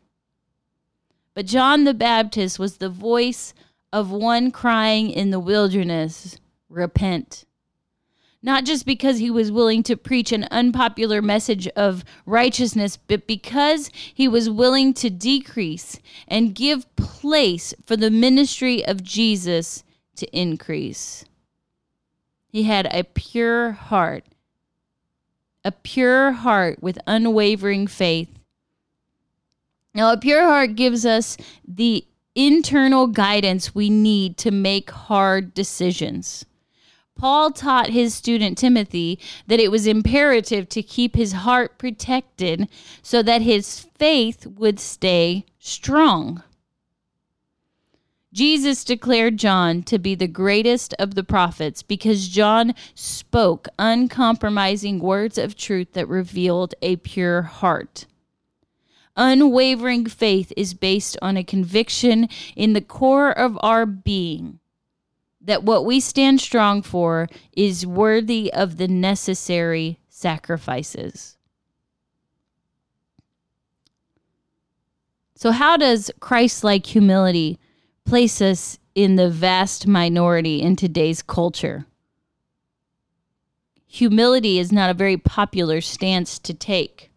But 1.40 1.46
John 1.46 1.86
the 1.86 1.94
Baptist 1.94 2.60
was 2.60 2.80
the 2.80 2.90
voice 2.90 3.54
of 3.94 4.12
one 4.12 4.52
crying 4.52 5.10
in 5.10 5.30
the 5.30 5.40
wilderness, 5.40 6.38
Repent. 6.68 7.46
Not 8.44 8.66
just 8.66 8.86
because 8.86 9.20
he 9.20 9.32
was 9.32 9.50
willing 9.50 9.82
to 9.84 9.96
preach 9.96 10.34
an 10.34 10.50
unpopular 10.52 11.22
message 11.22 11.66
of 11.78 12.04
righteousness, 12.26 12.98
but 12.98 13.26
because 13.26 13.90
he 14.14 14.28
was 14.28 14.50
willing 14.50 14.94
to 14.96 15.10
decrease 15.10 16.02
and 16.28 16.54
give 16.54 16.94
place 16.98 17.74
for 17.86 17.96
the 17.96 18.12
ministry 18.12 18.86
of 18.86 19.02
Jesus 19.02 19.86
to 20.18 20.28
increase. 20.38 21.24
He 22.50 22.64
had 22.64 22.86
a 22.88 23.06
pure 23.06 23.72
heart, 23.72 24.26
a 25.64 25.72
pure 25.72 26.34
heart 26.34 26.84
with 26.84 27.00
unwavering 27.08 27.88
faith 27.88 28.39
now, 29.94 30.14
a 30.14 30.18
pure 30.18 30.44
heart 30.44 30.76
gives 30.76 31.06
us 31.06 31.36
the 31.68 32.06
internal 32.36 33.08
guidance 33.08 33.74
we 33.74 33.90
need 33.90 34.38
to 34.38 34.52
make 34.52 34.92
hard 34.92 35.54
decisions. 35.54 36.46
Paul 37.16 37.52
taught 37.52 37.90
his 37.90 38.14
student 38.14 38.58
Timothy 38.58 39.20
that 39.48 39.60
it 39.60 39.72
was 39.72 39.88
imperative 39.88 40.70
to 40.70 40.84
keep 40.84 41.16
his 41.16 41.34
heart 41.34 41.78
protected 41.78 42.70
so 43.02 43.22
that 43.24 43.42
his 43.42 43.88
faith 43.98 44.46
would 44.46 44.80
stay 44.80 45.46
strong. 45.60 46.44
Jesus 48.32 48.86
declared 48.86 49.38
John 49.38 49.82
to 49.84 49.98
be 49.98 50.14
the 50.14 50.28
greatest 50.28 50.94
of 51.00 51.16
the 51.16 51.24
prophets 51.24 51.82
because 51.82 52.30
John 52.30 52.74
spoke 52.94 53.68
uncompromising 53.80 55.00
words 55.00 55.38
of 55.38 55.58
truth 55.58 55.94
that 55.94 56.08
revealed 56.08 56.76
a 56.82 56.98
pure 56.98 57.42
heart. 57.42 58.06
Unwavering 59.22 60.06
faith 60.06 60.54
is 60.56 60.74
based 60.74 61.18
on 61.22 61.36
a 61.36 61.44
conviction 61.44 62.30
in 62.56 62.72
the 62.72 62.80
core 62.80 63.38
of 63.38 63.60
our 63.62 63.86
being 63.86 64.60
that 65.42 65.64
what 65.64 65.84
we 65.84 66.00
stand 66.00 66.40
strong 66.40 66.82
for 66.82 67.28
is 67.52 67.86
worthy 67.86 68.52
of 68.54 68.78
the 68.78 68.88
necessary 68.88 70.00
sacrifices. 70.08 71.38
So, 75.36 75.52
how 75.52 75.76
does 75.76 76.12
Christ 76.22 76.64
like 76.64 76.86
humility 76.86 77.60
place 78.06 78.42
us 78.42 78.78
in 78.96 79.18
the 79.18 79.30
vast 79.30 79.86
minority 79.86 80.62
in 80.62 80.78
today's 80.78 81.22
culture? 81.22 81.86
Humility 83.86 84.60
is 84.60 84.72
not 84.72 84.90
a 84.90 84.94
very 84.94 85.18
popular 85.18 85.82
stance 85.82 86.40
to 86.40 86.54
take. 86.54 87.09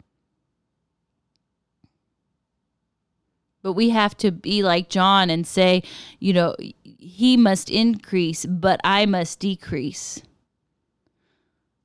But 3.63 3.73
we 3.73 3.89
have 3.89 4.15
to 4.17 4.31
be 4.31 4.61
like 4.61 4.89
John 4.89 5.29
and 5.31 5.47
say, 5.47 5.81
you 6.19 6.33
know, 6.33 6.55
he 6.83 7.37
must 7.37 7.69
increase, 7.71 8.45
but 8.45 8.79
I 8.83 9.07
must 9.07 9.39
decrease. 9.39 10.21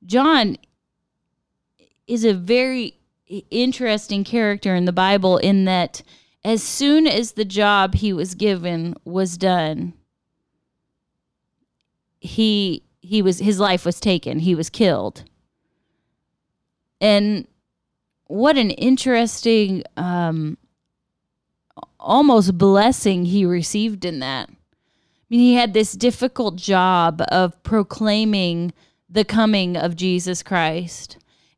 John 0.05 0.57
is 2.05 2.25
a 2.25 2.33
very 2.33 2.99
interesting 3.49 4.23
character 4.23 4.75
in 4.75 4.85
the 4.85 4.91
Bible 4.91 5.37
in 5.37 5.65
that 5.65 6.03
as 6.43 6.63
soon 6.63 7.07
as 7.07 7.33
the 7.33 7.45
job 7.45 7.95
he 7.95 8.13
was 8.13 8.35
given 8.35 8.95
was 9.05 9.37
done, 9.37 9.93
he 12.19 12.83
he 13.01 13.21
was 13.21 13.39
his 13.39 13.59
life 13.59 13.85
was 13.85 13.99
taken. 13.99 14.39
He 14.39 14.55
was 14.55 14.69
killed. 14.69 15.23
And 17.01 17.47
what 18.25 18.57
an 18.57 18.71
interesting 18.71 19.83
um, 19.97 20.57
almost 21.99 22.57
blessing 22.57 23.25
he 23.25 23.45
received 23.45 24.05
in 24.05 24.19
that. 24.19 24.49
I 24.49 24.55
mean, 25.29 25.41
he 25.41 25.55
had 25.55 25.73
this 25.73 25.93
difficult 25.93 26.55
job 26.55 27.21
of 27.29 27.61
proclaiming 27.63 28.73
the 29.09 29.25
coming 29.25 29.75
of 29.75 29.95
Jesus 29.95 30.41
Christ. 30.41 31.17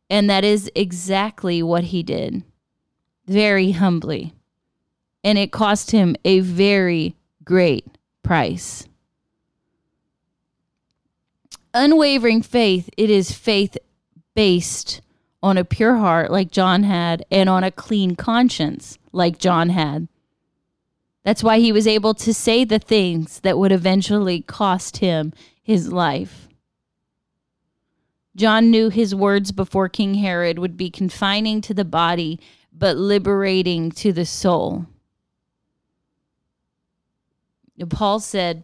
And 0.09 0.29
that 0.29 0.43
is 0.43 0.69
exactly 0.75 1.63
what 1.63 1.85
he 1.85 2.03
did, 2.03 2.43
very 3.27 3.71
humbly. 3.71 4.33
And 5.23 5.37
it 5.37 5.51
cost 5.51 5.91
him 5.91 6.15
a 6.25 6.39
very 6.39 7.15
great 7.45 7.85
price. 8.23 8.87
Unwavering 11.73 12.41
faith, 12.41 12.89
it 12.97 13.09
is 13.09 13.31
faith 13.31 13.77
based 14.35 15.01
on 15.41 15.57
a 15.57 15.63
pure 15.63 15.95
heart 15.95 16.29
like 16.29 16.51
John 16.51 16.83
had 16.83 17.25
and 17.31 17.49
on 17.49 17.63
a 17.63 17.71
clean 17.71 18.15
conscience 18.15 18.97
like 19.13 19.39
John 19.39 19.69
had. 19.69 20.07
That's 21.23 21.43
why 21.43 21.59
he 21.59 21.71
was 21.71 21.87
able 21.87 22.13
to 22.15 22.33
say 22.33 22.63
the 22.63 22.79
things 22.79 23.41
that 23.41 23.57
would 23.57 23.71
eventually 23.71 24.41
cost 24.41 24.97
him 24.97 25.33
his 25.61 25.91
life. 25.91 26.47
John 28.35 28.71
knew 28.71 28.89
his 28.89 29.13
words 29.13 29.51
before 29.51 29.89
King 29.89 30.15
Herod 30.15 30.57
would 30.57 30.77
be 30.77 30.89
confining 30.89 31.61
to 31.61 31.73
the 31.73 31.85
body, 31.85 32.39
but 32.73 32.97
liberating 32.97 33.91
to 33.91 34.11
the 34.11 34.25
soul. 34.25 34.87
Paul 37.89 38.19
said 38.19 38.63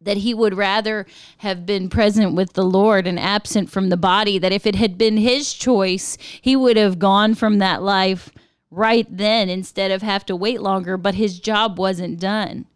that 0.00 0.18
he 0.18 0.34
would 0.34 0.54
rather 0.54 1.06
have 1.38 1.66
been 1.66 1.88
present 1.88 2.34
with 2.34 2.52
the 2.52 2.64
Lord 2.64 3.06
and 3.06 3.18
absent 3.18 3.70
from 3.70 3.88
the 3.88 3.96
body, 3.96 4.38
that 4.38 4.52
if 4.52 4.66
it 4.66 4.74
had 4.76 4.96
been 4.98 5.16
his 5.16 5.52
choice, 5.52 6.16
he 6.40 6.54
would 6.54 6.76
have 6.76 6.98
gone 6.98 7.34
from 7.34 7.58
that 7.58 7.82
life 7.82 8.30
right 8.74 9.06
then 9.10 9.48
instead 9.48 9.90
of 9.90 10.02
have 10.02 10.26
to 10.26 10.36
wait 10.36 10.60
longer, 10.60 10.96
but 10.96 11.14
his 11.14 11.38
job 11.38 11.78
wasn't 11.78 12.20
done. 12.20 12.66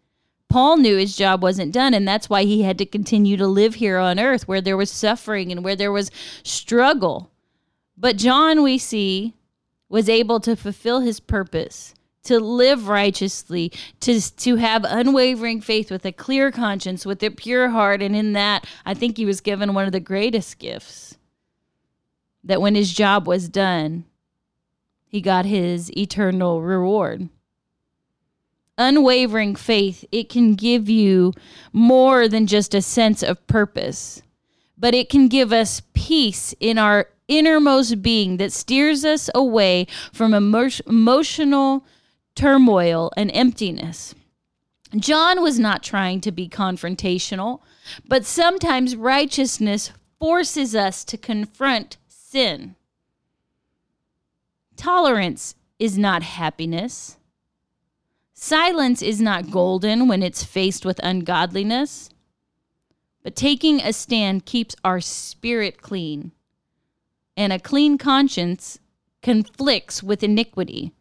Paul 0.47 0.77
knew 0.77 0.97
his 0.97 1.15
job 1.15 1.43
wasn't 1.43 1.73
done, 1.73 1.93
and 1.93 2.07
that's 2.07 2.29
why 2.29 2.43
he 2.43 2.63
had 2.63 2.77
to 2.79 2.85
continue 2.85 3.37
to 3.37 3.45
live 3.47 3.75
here 3.75 3.99
on 3.99 4.19
earth 4.19 4.47
where 4.47 4.61
there 4.61 4.77
was 4.77 4.89
suffering 4.89 5.51
and 5.51 5.63
where 5.63 5.75
there 5.75 5.91
was 5.91 6.09
struggle. 6.43 7.29
But 7.95 8.17
John, 8.17 8.63
we 8.63 8.77
see, 8.77 9.35
was 9.89 10.09
able 10.09 10.39
to 10.39 10.55
fulfill 10.55 11.01
his 11.01 11.19
purpose 11.19 11.93
to 12.23 12.39
live 12.39 12.87
righteously, 12.87 13.71
to, 14.01 14.19
to 14.37 14.55
have 14.57 14.85
unwavering 14.87 15.61
faith 15.61 15.91
with 15.91 16.05
a 16.05 16.11
clear 16.11 16.51
conscience, 16.51 17.05
with 17.05 17.23
a 17.23 17.29
pure 17.29 17.69
heart. 17.69 18.01
And 18.01 18.15
in 18.15 18.33
that, 18.33 18.67
I 18.85 18.93
think 18.93 19.17
he 19.17 19.25
was 19.25 19.41
given 19.41 19.73
one 19.73 19.85
of 19.85 19.91
the 19.91 19.99
greatest 19.99 20.59
gifts 20.59 21.17
that 22.43 22.61
when 22.61 22.75
his 22.75 22.93
job 22.93 23.27
was 23.27 23.49
done, 23.49 24.05
he 25.09 25.21
got 25.21 25.45
his 25.45 25.91
eternal 25.97 26.61
reward. 26.61 27.29
Unwavering 28.77 29.55
faith, 29.55 30.05
it 30.11 30.29
can 30.29 30.53
give 30.53 30.87
you 30.87 31.33
more 31.73 32.27
than 32.27 32.45
just 32.45 32.75
a 32.75 32.81
sense 32.81 33.23
of 33.23 33.45
purpose, 33.47 34.21
but 34.77 34.93
it 34.93 35.09
can 35.09 35.27
give 35.27 35.51
us 35.51 35.81
peace 35.93 36.53
in 36.59 36.77
our 36.77 37.07
innermost 37.27 38.01
being 38.03 38.37
that 38.37 38.53
steers 38.53 39.03
us 39.03 39.29
away 39.33 39.87
from 40.13 40.33
emo- 40.33 40.69
emotional 40.87 41.85
turmoil 42.35 43.11
and 43.17 43.31
emptiness. 43.33 44.13
John 44.95 45.41
was 45.41 45.59
not 45.59 45.83
trying 45.83 46.21
to 46.21 46.31
be 46.31 46.47
confrontational, 46.47 47.61
but 48.07 48.25
sometimes 48.25 48.95
righteousness 48.95 49.91
forces 50.19 50.75
us 50.75 51.03
to 51.05 51.17
confront 51.17 51.97
sin. 52.07 52.75
Tolerance 54.79 55.55
is 55.77 55.97
not 55.97 56.23
happiness. 56.23 57.17
Silence 58.33 59.01
is 59.01 59.19
not 59.19 59.51
golden 59.51 60.07
when 60.07 60.23
it's 60.23 60.45
faced 60.45 60.85
with 60.85 61.01
ungodliness. 61.03 62.09
But 63.21 63.35
taking 63.35 63.81
a 63.81 63.91
stand 63.91 64.45
keeps 64.45 64.77
our 64.85 65.01
spirit 65.01 65.81
clean, 65.81 66.31
and 67.35 67.51
a 67.51 67.59
clean 67.59 67.97
conscience 67.97 68.79
conflicts 69.21 70.01
with 70.01 70.23
iniquity. 70.23 70.93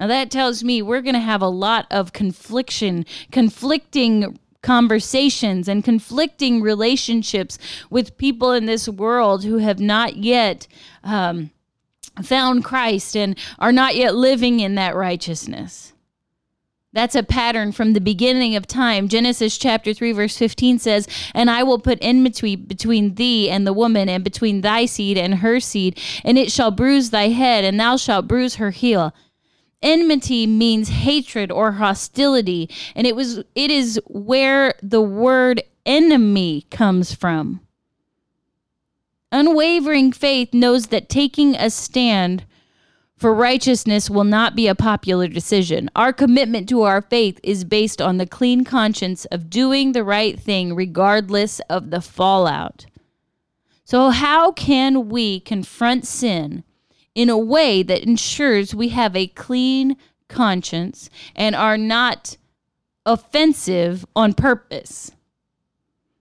Now 0.00 0.06
that 0.06 0.30
tells 0.30 0.64
me 0.64 0.80
we're 0.80 1.02
going 1.02 1.12
to 1.12 1.20
have 1.20 1.42
a 1.42 1.48
lot 1.48 1.86
of 1.90 2.14
confliction, 2.14 3.04
conflicting 3.30 4.38
conversations 4.62 5.68
and 5.68 5.84
conflicting 5.84 6.62
relationships 6.62 7.58
with 7.90 8.16
people 8.16 8.52
in 8.52 8.64
this 8.64 8.88
world 8.88 9.44
who 9.44 9.58
have 9.58 9.80
not 9.80 10.16
yet 10.16 10.66
um, 11.04 11.50
found 12.22 12.64
Christ 12.64 13.16
and 13.16 13.38
are 13.58 13.72
not 13.72 13.96
yet 13.96 14.14
living 14.14 14.60
in 14.60 14.74
that 14.76 14.94
righteousness. 14.94 15.92
That's 16.92 17.14
a 17.14 17.22
pattern 17.22 17.72
from 17.72 17.92
the 17.92 18.00
beginning 18.00 18.56
of 18.56 18.66
time. 18.66 19.08
Genesis 19.08 19.58
chapter 19.58 19.92
3, 19.92 20.12
verse 20.12 20.36
15 20.38 20.78
says, 20.78 21.06
And 21.34 21.50
I 21.50 21.62
will 21.62 21.78
put 21.78 21.98
enmity 22.00 22.56
between 22.56 23.16
thee 23.16 23.50
and 23.50 23.66
the 23.66 23.74
woman, 23.74 24.08
and 24.08 24.24
between 24.24 24.62
thy 24.62 24.86
seed 24.86 25.18
and 25.18 25.36
her 25.36 25.60
seed, 25.60 26.00
and 26.24 26.38
it 26.38 26.50
shall 26.50 26.70
bruise 26.70 27.10
thy 27.10 27.28
head, 27.28 27.64
and 27.64 27.78
thou 27.78 27.96
shalt 27.96 28.26
bruise 28.26 28.54
her 28.54 28.70
heel. 28.70 29.14
Enmity 29.82 30.46
means 30.46 30.88
hatred 30.88 31.52
or 31.52 31.72
hostility, 31.72 32.68
and 32.96 33.06
it 33.06 33.14
was 33.14 33.38
it 33.54 33.70
is 33.70 34.00
where 34.06 34.74
the 34.82 35.02
word 35.02 35.62
enemy 35.86 36.66
comes 36.70 37.14
from. 37.14 37.60
Unwavering 39.30 40.12
faith 40.12 40.54
knows 40.54 40.86
that 40.86 41.08
taking 41.08 41.54
a 41.54 41.70
stand 41.70 42.44
for 43.16 43.34
righteousness 43.34 44.08
will 44.08 44.24
not 44.24 44.54
be 44.54 44.68
a 44.68 44.74
popular 44.74 45.26
decision. 45.28 45.90
Our 45.96 46.12
commitment 46.12 46.68
to 46.68 46.82
our 46.82 47.02
faith 47.02 47.40
is 47.42 47.64
based 47.64 48.00
on 48.00 48.16
the 48.16 48.26
clean 48.26 48.64
conscience 48.64 49.24
of 49.26 49.50
doing 49.50 49.92
the 49.92 50.04
right 50.04 50.38
thing 50.38 50.74
regardless 50.74 51.60
of 51.68 51.90
the 51.90 52.00
fallout. 52.00 52.86
So, 53.84 54.10
how 54.10 54.52
can 54.52 55.08
we 55.08 55.40
confront 55.40 56.06
sin 56.06 56.62
in 57.14 57.28
a 57.28 57.36
way 57.36 57.82
that 57.82 58.04
ensures 58.04 58.74
we 58.74 58.90
have 58.90 59.16
a 59.16 59.26
clean 59.26 59.96
conscience 60.28 61.10
and 61.34 61.56
are 61.56 61.78
not 61.78 62.36
offensive 63.04 64.06
on 64.14 64.34
purpose. 64.34 65.10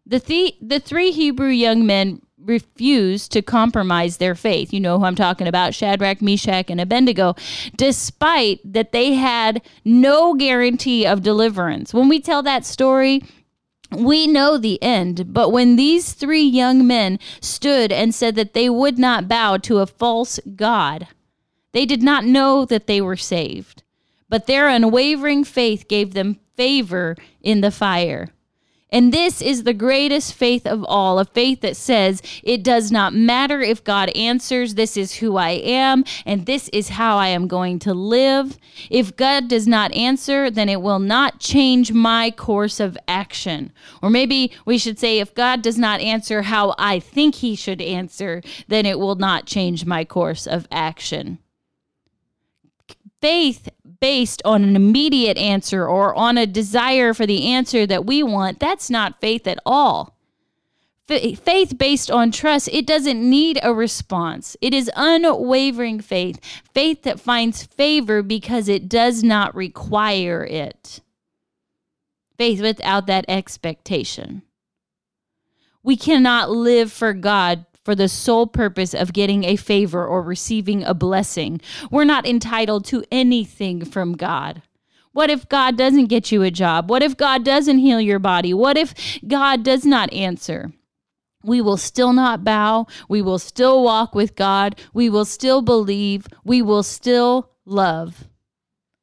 The, 0.06 0.20
th- 0.20 0.56
the 0.62 0.80
three 0.80 1.12
Hebrew 1.12 1.50
young 1.50 1.86
men 1.86 2.22
refused 2.47 3.31
to 3.33 3.41
compromise 3.41 4.17
their 4.17 4.33
faith. 4.33 4.73
You 4.73 4.79
know 4.79 4.97
who 4.97 5.05
I'm 5.05 5.15
talking 5.15 5.47
about 5.47 5.75
Shadrach, 5.75 6.21
Meshach, 6.21 6.69
and 6.69 6.81
Abednego, 6.81 7.36
despite 7.75 8.60
that 8.63 8.91
they 8.91 9.13
had 9.13 9.62
no 9.86 10.33
guarantee 10.33 11.05
of 11.05 11.21
deliverance. 11.21 11.93
When 11.93 12.10
we 12.10 12.19
tell 12.19 12.41
that 12.43 12.65
story, 12.65 13.23
we 13.91 14.27
know 14.27 14.57
the 14.57 14.81
end, 14.81 15.33
but 15.33 15.51
when 15.51 15.75
these 15.75 16.13
three 16.13 16.43
young 16.43 16.86
men 16.86 17.19
stood 17.39 17.91
and 17.91 18.13
said 18.13 18.36
that 18.36 18.53
they 18.53 18.69
would 18.69 18.97
not 18.97 19.27
bow 19.27 19.57
to 19.57 19.79
a 19.79 19.88
false 19.88 20.39
God, 20.55 21.07
they 21.73 21.86
did 21.86 22.01
not 22.01 22.25
know 22.25 22.65
that 22.65 22.88
they 22.88 23.01
were 23.01 23.17
saved. 23.17 23.83
But 24.29 24.45
their 24.45 24.67
unwavering 24.67 25.45
faith 25.45 25.88
gave 25.88 26.13
them 26.13 26.39
favor 26.57 27.15
in 27.41 27.62
the 27.62 27.71
fire. 27.71 28.29
And 28.89 29.13
this 29.13 29.41
is 29.41 29.63
the 29.63 29.73
greatest 29.73 30.34
faith 30.34 30.65
of 30.65 30.86
all 30.86 31.19
a 31.19 31.26
faith 31.26 31.60
that 31.62 31.76
says, 31.76 32.21
it 32.41 32.63
does 32.63 32.89
not 32.89 33.13
matter 33.13 33.62
if 33.62 33.84
God 33.84 34.10
answers, 34.15 34.76
this 34.76 34.95
is 34.95 35.15
who 35.15 35.36
I 35.36 35.50
am, 35.50 36.06
and 36.26 36.45
this 36.45 36.69
is 36.69 36.89
how 36.89 37.17
I 37.17 37.28
am 37.28 37.47
going 37.47 37.80
to 37.80 37.93
live. 37.93 38.58
If 38.89 39.17
God 39.17 39.50
does 39.50 39.67
not 39.67 39.93
answer, 39.93 40.50
then 40.50 40.69
it 40.69 40.82
will 40.82 41.00
not 41.00 41.39
change 41.39 41.91
my 41.91 42.32
course 42.32 42.80
of 42.80 42.97
action. 43.10 43.73
Or 44.02 44.10
maybe 44.10 44.54
we 44.65 44.78
should 44.78 45.00
say, 45.00 45.19
if 45.19 45.36
God 45.36 45.62
does 45.62 45.78
not 45.78 46.00
answer 46.00 46.43
how 46.43 46.73
I 46.78 47.00
think 47.00 47.36
he 47.36 47.56
should 47.56 47.82
answer, 47.82 48.41
then 48.69 48.86
it 48.86 49.00
will 49.00 49.15
not 49.15 49.45
change 49.45 49.86
my 49.86 50.06
course 50.06 50.47
of 50.47 50.65
action 50.71 51.39
faith 53.21 53.67
based 53.99 54.41
on 54.45 54.63
an 54.63 54.75
immediate 54.75 55.38
answer 55.38 55.88
or 55.88 56.15
on 56.15 56.38
a 56.38 56.45
desire 56.45 57.13
for 57.13 57.25
the 57.25 57.47
answer 57.47 57.86
that 57.86 58.05
we 58.05 58.23
want, 58.23 58.60
that's 58.60 58.89
not 58.89 59.19
faith 59.19 59.47
at 59.47 59.60
all. 59.65 60.17
Faith 61.07 61.77
based 61.77 62.12
on 62.12 62.31
trust, 62.31 62.67
it 62.73 62.86
doesn't 62.86 63.29
need 63.29 63.57
a 63.63 63.73
response. 63.73 64.57
It 64.60 64.73
is 64.73 64.91
unwavering 64.93 66.01
faith, 66.01 66.38
faith 66.73 67.03
that 67.03 67.21
finds 67.21 67.63
favor 67.63 68.21
because 68.21 68.67
it 68.67 68.89
does 68.89 69.23
not 69.23 69.55
require 69.55 70.43
it. 70.43 70.99
Faith 72.38 72.62
without 72.62 73.07
that 73.07 73.23
expectation. 73.29 74.41
We 75.81 75.95
cannot 75.95 76.51
live 76.51 76.91
for 76.91 77.13
God 77.13 77.65
for 77.88 77.95
the 77.95 78.10
sole 78.10 78.45
purpose 78.45 78.93
of 78.93 79.13
getting 79.13 79.45
a 79.45 79.56
favor 79.56 80.06
or 80.06 80.21
receiving 80.21 80.84
a 80.84 80.93
blessing. 80.93 81.62
We're 81.89 82.04
not 82.04 82.28
entitled 82.28 82.84
to 82.88 83.06
anything 83.10 83.86
from 83.86 84.17
God. 84.17 84.62
What 85.13 85.30
if 85.30 85.47
God 85.47 85.78
doesn't 85.78 86.08
get 86.08 86.30
you 86.30 86.43
a 86.43 86.52
job? 86.52 86.89
What 86.89 87.02
if 87.02 87.15
God 87.15 87.45
doesn't 87.45 87.78
heal 87.78 88.02
your 88.02 88.19
body? 88.19 88.54
What 88.54 88.76
if 88.76 88.93
God 89.26 89.63
does 89.63 89.86
not 89.86 90.12
answer? 90.12 90.73
We 91.45 91.62
will 91.62 91.78
still 91.78 92.12
not 92.12 92.43
bow. 92.43 92.88
We 93.08 93.21
will 93.21 93.39
still 93.39 93.82
walk 93.82 94.13
with 94.13 94.36
God. 94.36 94.78
We 94.93 95.10
will 95.10 95.23
still 95.23 95.62
believe. 95.62 96.28
We 96.43 96.62
will 96.62 96.84
still 96.84 97.52
love. 97.63 98.28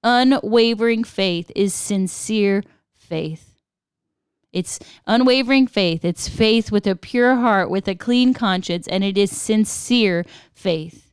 Unwavering 0.03 1.05
faith 1.05 1.51
is 1.57 1.73
sincere 1.73 2.63
faith. 2.93 3.54
It's 4.55 4.79
unwavering 5.07 5.67
faith. 5.67 6.05
It's 6.05 6.29
faith 6.29 6.71
with 6.71 6.87
a 6.87 6.95
pure 6.95 7.35
heart, 7.35 7.69
with 7.69 7.89
a 7.89 7.97
clean 7.97 8.33
conscience, 8.33 8.87
and 8.87 9.03
it 9.03 9.19
is 9.19 9.37
sincere 9.37 10.25
faith. 10.55 11.11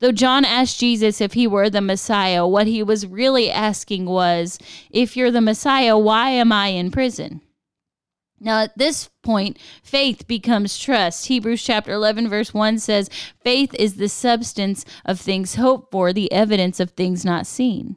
Though 0.00 0.12
John 0.12 0.44
asked 0.44 0.80
Jesus 0.80 1.20
if 1.20 1.34
he 1.34 1.46
were 1.46 1.70
the 1.70 1.80
Messiah, 1.80 2.46
what 2.46 2.66
he 2.66 2.82
was 2.82 3.06
really 3.06 3.50
asking 3.50 4.06
was, 4.06 4.58
If 4.90 5.16
you're 5.16 5.30
the 5.30 5.40
Messiah, 5.40 5.96
why 5.96 6.30
am 6.30 6.50
I 6.50 6.68
in 6.68 6.90
prison? 6.90 7.40
Now, 8.40 8.62
at 8.62 8.76
this 8.76 9.10
point, 9.22 9.58
faith 9.84 10.26
becomes 10.26 10.78
trust. 10.78 11.26
Hebrews 11.26 11.62
chapter 11.62 11.92
11, 11.92 12.28
verse 12.28 12.54
1 12.54 12.78
says, 12.78 13.10
Faith 13.44 13.74
is 13.74 13.94
the 13.94 14.08
substance 14.08 14.86
of 15.04 15.20
things 15.20 15.56
hoped 15.56 15.92
for, 15.92 16.12
the 16.12 16.32
evidence 16.32 16.80
of 16.80 16.90
things 16.90 17.24
not 17.24 17.46
seen. 17.46 17.96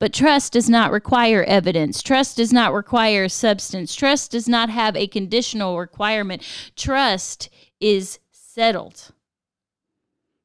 But 0.00 0.14
trust 0.14 0.54
does 0.54 0.68
not 0.68 0.90
require 0.90 1.44
evidence. 1.44 2.02
Trust 2.02 2.38
does 2.38 2.52
not 2.52 2.72
require 2.72 3.28
substance. 3.28 3.94
Trust 3.94 4.32
does 4.32 4.48
not 4.48 4.70
have 4.70 4.96
a 4.96 5.06
conditional 5.06 5.78
requirement. 5.78 6.42
Trust 6.74 7.50
is 7.80 8.18
settled. 8.32 9.12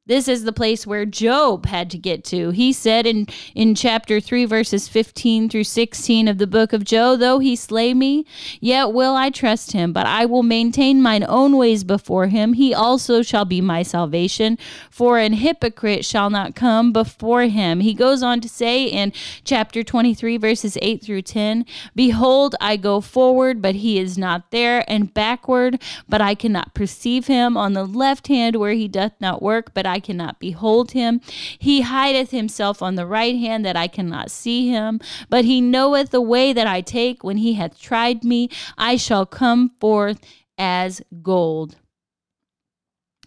This 0.07 0.27
is 0.27 0.43
the 0.43 0.53
place 0.53 0.85
where 0.85 1.03
Job 1.07 1.65
had 1.65 1.89
to 1.89 1.97
get 1.97 2.23
to. 2.25 2.51
He 2.51 2.73
said 2.73 3.07
in, 3.07 3.25
in 3.55 3.73
chapter 3.73 4.19
3, 4.19 4.45
verses 4.45 4.87
15 4.87 5.49
through 5.49 5.63
16 5.63 6.27
of 6.27 6.37
the 6.37 6.45
book 6.45 6.73
of 6.73 6.83
Job, 6.83 7.17
Though 7.17 7.39
he 7.39 7.55
slay 7.55 7.95
me, 7.95 8.23
yet 8.61 8.93
will 8.93 9.15
I 9.15 9.31
trust 9.31 9.71
him, 9.71 9.93
but 9.93 10.05
I 10.05 10.27
will 10.27 10.43
maintain 10.43 11.01
mine 11.01 11.25
own 11.27 11.57
ways 11.57 11.83
before 11.83 12.27
him. 12.27 12.53
He 12.53 12.71
also 12.71 13.23
shall 13.23 13.45
be 13.45 13.61
my 13.61 13.81
salvation, 13.81 14.59
for 14.91 15.17
an 15.17 15.33
hypocrite 15.33 16.05
shall 16.05 16.29
not 16.29 16.53
come 16.53 16.93
before 16.93 17.45
him. 17.45 17.79
He 17.79 17.95
goes 17.95 18.21
on 18.21 18.41
to 18.41 18.49
say 18.49 18.85
in 18.85 19.11
chapter 19.43 19.81
23, 19.81 20.37
verses 20.37 20.77
8 20.83 21.01
through 21.03 21.23
10, 21.23 21.65
Behold, 21.95 22.53
I 22.61 22.77
go 22.77 23.01
forward, 23.01 23.59
but 23.59 23.73
he 23.73 23.97
is 23.97 24.19
not 24.19 24.51
there, 24.51 24.85
and 24.87 25.11
backward, 25.15 25.81
but 26.07 26.21
I 26.21 26.35
cannot 26.35 26.75
perceive 26.75 27.25
him. 27.25 27.57
On 27.57 27.73
the 27.73 27.85
left 27.85 28.27
hand, 28.27 28.55
where 28.57 28.73
he 28.73 28.87
doth 28.87 29.13
not 29.19 29.41
work, 29.41 29.73
but 29.73 29.87
I 29.87 29.94
I 29.95 30.01
cannot 30.01 30.41
behold 30.41 30.91
him. 30.91 31.21
He 31.57 31.81
hideth 31.81 32.31
himself 32.31 32.81
on 32.81 32.95
the 32.95 33.05
right 33.05 33.37
hand 33.37 33.63
that 33.63 33.77
I 33.77 33.87
cannot 33.87 34.29
see 34.29 34.67
him. 34.67 34.99
But 35.29 35.45
he 35.45 35.61
knoweth 35.61 36.09
the 36.09 36.19
way 36.19 36.51
that 36.51 36.67
I 36.67 36.81
take. 36.81 37.23
When 37.23 37.37
he 37.37 37.53
hath 37.53 37.79
tried 37.79 38.25
me, 38.25 38.49
I 38.77 38.97
shall 38.97 39.25
come 39.25 39.71
forth 39.79 40.19
as 40.57 41.01
gold. 41.21 41.77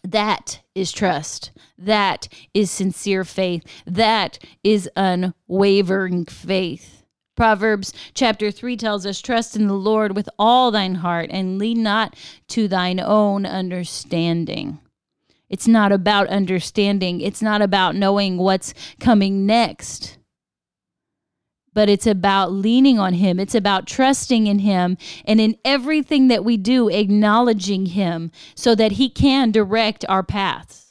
That 0.04 0.60
is 0.74 0.92
trust. 0.92 1.52
That 1.78 2.28
is 2.52 2.70
sincere 2.70 3.24
faith. 3.24 3.64
That 3.86 4.38
is 4.62 4.90
unwavering 4.94 6.26
faith. 6.26 7.02
Proverbs 7.34 7.94
chapter 8.12 8.50
3 8.50 8.76
tells 8.76 9.06
us, 9.06 9.22
Trust 9.22 9.56
in 9.56 9.68
the 9.68 9.72
Lord 9.72 10.14
with 10.14 10.28
all 10.38 10.70
thine 10.70 10.96
heart 10.96 11.30
and 11.32 11.58
lean 11.58 11.82
not 11.82 12.14
to 12.48 12.68
thine 12.68 13.00
own 13.00 13.46
understanding. 13.46 14.80
It's 15.48 15.68
not 15.68 15.92
about 15.92 16.28
understanding, 16.28 17.20
it's 17.20 17.42
not 17.42 17.62
about 17.62 17.96
knowing 17.96 18.36
what's 18.36 18.74
coming 19.00 19.46
next. 19.46 20.18
But 21.72 21.88
it's 21.88 22.06
about 22.06 22.50
leaning 22.50 22.98
on 22.98 23.14
Him. 23.14 23.38
It's 23.38 23.54
about 23.54 23.86
trusting 23.86 24.46
in 24.46 24.60
Him 24.60 24.96
and 25.24 25.40
in 25.40 25.56
everything 25.64 26.28
that 26.28 26.44
we 26.44 26.56
do, 26.56 26.88
acknowledging 26.88 27.86
Him 27.86 28.32
so 28.54 28.74
that 28.74 28.92
He 28.92 29.08
can 29.08 29.52
direct 29.52 30.04
our 30.08 30.22
paths. 30.22 30.88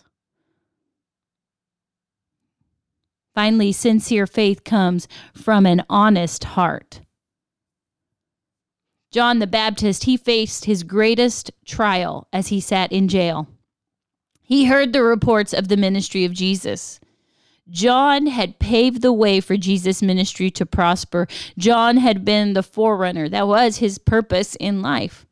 Finally, 3.36 3.72
sincere 3.72 4.26
faith 4.26 4.64
comes 4.64 5.08
from 5.34 5.66
an 5.68 5.84
honest 5.89 6.43
heart. 6.43 7.01
John 9.12 9.39
the 9.39 9.47
Baptist, 9.47 10.05
he 10.05 10.18
faced 10.18 10.66
his 10.66 10.84
greatest 10.84 11.51
trial 11.66 12.28
as 12.34 12.47
he 12.47 12.60
sat 12.60 12.91
in 12.91 13.08
jail. 13.08 13.47
He 14.48 14.66
heard 14.66 14.93
the 14.93 15.04
reports 15.04 15.52
of 15.52 15.68
the 15.68 15.76
ministry 15.76 16.24
of 16.24 16.32
Jesus. 16.32 17.02
John 17.70 18.28
had 18.28 18.60
paved 18.60 19.02
the 19.02 19.12
way 19.12 19.41
for 19.41 19.58
Jesus' 19.58 20.02
ministry 20.02 20.50
to 20.52 20.66
prosper. 20.66 21.28
John 21.58 21.98
had 21.98 22.24
been 22.24 22.54
the 22.54 22.64
forerunner. 22.64 23.28
That 23.28 23.45
was 23.45 23.78
his 23.78 23.98
purpose 23.98 24.56
in 24.56 24.82
life. 24.82 25.26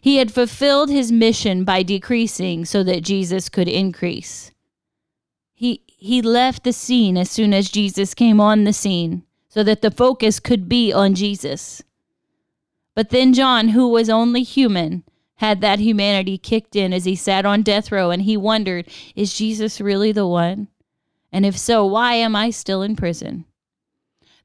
He 0.00 0.16
had 0.16 0.32
fulfilled 0.32 0.90
his 0.90 1.12
mission 1.12 1.62
by 1.62 1.84
decreasing 1.84 2.64
so 2.64 2.82
that 2.82 3.04
Jesus 3.04 3.48
could 3.48 3.68
increase. 3.68 4.50
He, 5.54 5.82
he 5.86 6.20
left 6.20 6.64
the 6.64 6.72
scene 6.72 7.16
as 7.16 7.30
soon 7.30 7.54
as 7.54 7.70
Jesus 7.70 8.12
came 8.12 8.40
on 8.40 8.64
the 8.64 8.72
scene 8.72 9.22
so 9.48 9.62
that 9.62 9.82
the 9.82 9.92
focus 9.92 10.40
could 10.40 10.68
be 10.68 10.92
on 10.92 11.14
Jesus. 11.14 11.80
But 12.96 13.10
then 13.10 13.32
John, 13.32 13.68
who 13.68 13.88
was 13.88 14.10
only 14.10 14.42
human, 14.42 15.04
had 15.38 15.60
that 15.60 15.78
humanity 15.78 16.36
kicked 16.36 16.74
in 16.74 16.92
as 16.92 17.04
he 17.04 17.14
sat 17.14 17.46
on 17.46 17.62
death 17.62 17.92
row 17.92 18.10
and 18.10 18.22
he 18.22 18.36
wondered, 18.36 18.88
is 19.14 19.34
Jesus 19.34 19.80
really 19.80 20.10
the 20.10 20.26
one? 20.26 20.68
And 21.32 21.46
if 21.46 21.56
so, 21.56 21.86
why 21.86 22.14
am 22.14 22.34
I 22.34 22.50
still 22.50 22.82
in 22.82 22.96
prison? 22.96 23.44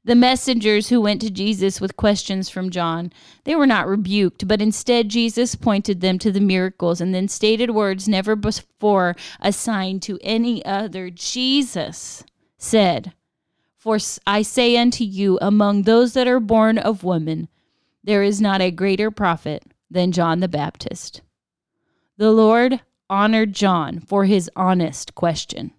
The 0.04 0.14
messengers 0.14 0.90
who 0.90 1.00
went 1.00 1.20
to 1.22 1.30
Jesus 1.30 1.80
with 1.80 1.96
questions 1.96 2.48
from 2.48 2.70
John, 2.70 3.10
they 3.42 3.56
were 3.56 3.66
not 3.66 3.88
rebuked, 3.88 4.46
but 4.46 4.62
instead 4.62 5.08
Jesus 5.08 5.56
pointed 5.56 6.00
them 6.00 6.18
to 6.20 6.30
the 6.30 6.40
miracles 6.40 7.00
and 7.00 7.12
then 7.12 7.26
stated 7.26 7.70
words 7.70 8.06
never 8.06 8.36
before 8.36 9.16
assigned 9.40 10.02
to 10.02 10.18
any 10.22 10.64
other. 10.64 11.10
Jesus 11.10 12.22
said, 12.56 13.14
For 13.78 13.98
I 14.26 14.42
say 14.42 14.76
unto 14.76 15.02
you, 15.02 15.38
among 15.42 15.82
those 15.82 16.12
that 16.12 16.28
are 16.28 16.40
born 16.40 16.78
of 16.78 17.02
woman, 17.02 17.48
there 18.04 18.22
is 18.22 18.40
not 18.40 18.60
a 18.60 18.70
greater 18.70 19.10
prophet 19.10 19.64
than 19.94 20.12
John 20.12 20.40
the 20.40 20.48
Baptist. 20.48 21.22
The 22.18 22.32
Lord 22.32 22.80
honored 23.08 23.54
John 23.54 24.00
for 24.00 24.24
his 24.24 24.50
honest 24.54 25.14
question. 25.14 25.72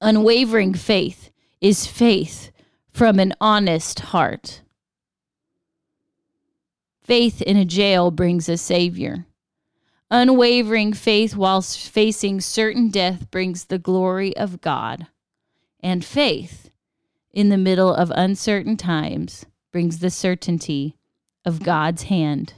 Unwavering 0.00 0.74
faith 0.74 1.30
is 1.60 1.86
faith 1.86 2.50
from 2.92 3.18
an 3.18 3.32
honest 3.40 4.00
heart. 4.00 4.62
Faith 7.00 7.40
in 7.40 7.56
a 7.56 7.64
jail 7.64 8.10
brings 8.10 8.48
a 8.48 8.56
Savior. 8.56 9.26
Unwavering 10.10 10.92
faith 10.92 11.36
whilst 11.36 11.88
facing 11.88 12.40
certain 12.40 12.90
death 12.90 13.30
brings 13.30 13.66
the 13.66 13.78
glory 13.78 14.36
of 14.36 14.60
God. 14.60 15.06
And 15.80 16.04
faith 16.04 16.70
in 17.32 17.50
the 17.50 17.56
middle 17.56 17.94
of 17.94 18.10
uncertain 18.16 18.76
times 18.76 19.46
brings 19.70 20.00
the 20.00 20.10
certainty 20.10 20.97
of 21.48 21.62
God's 21.62 22.04
hand. 22.04 22.52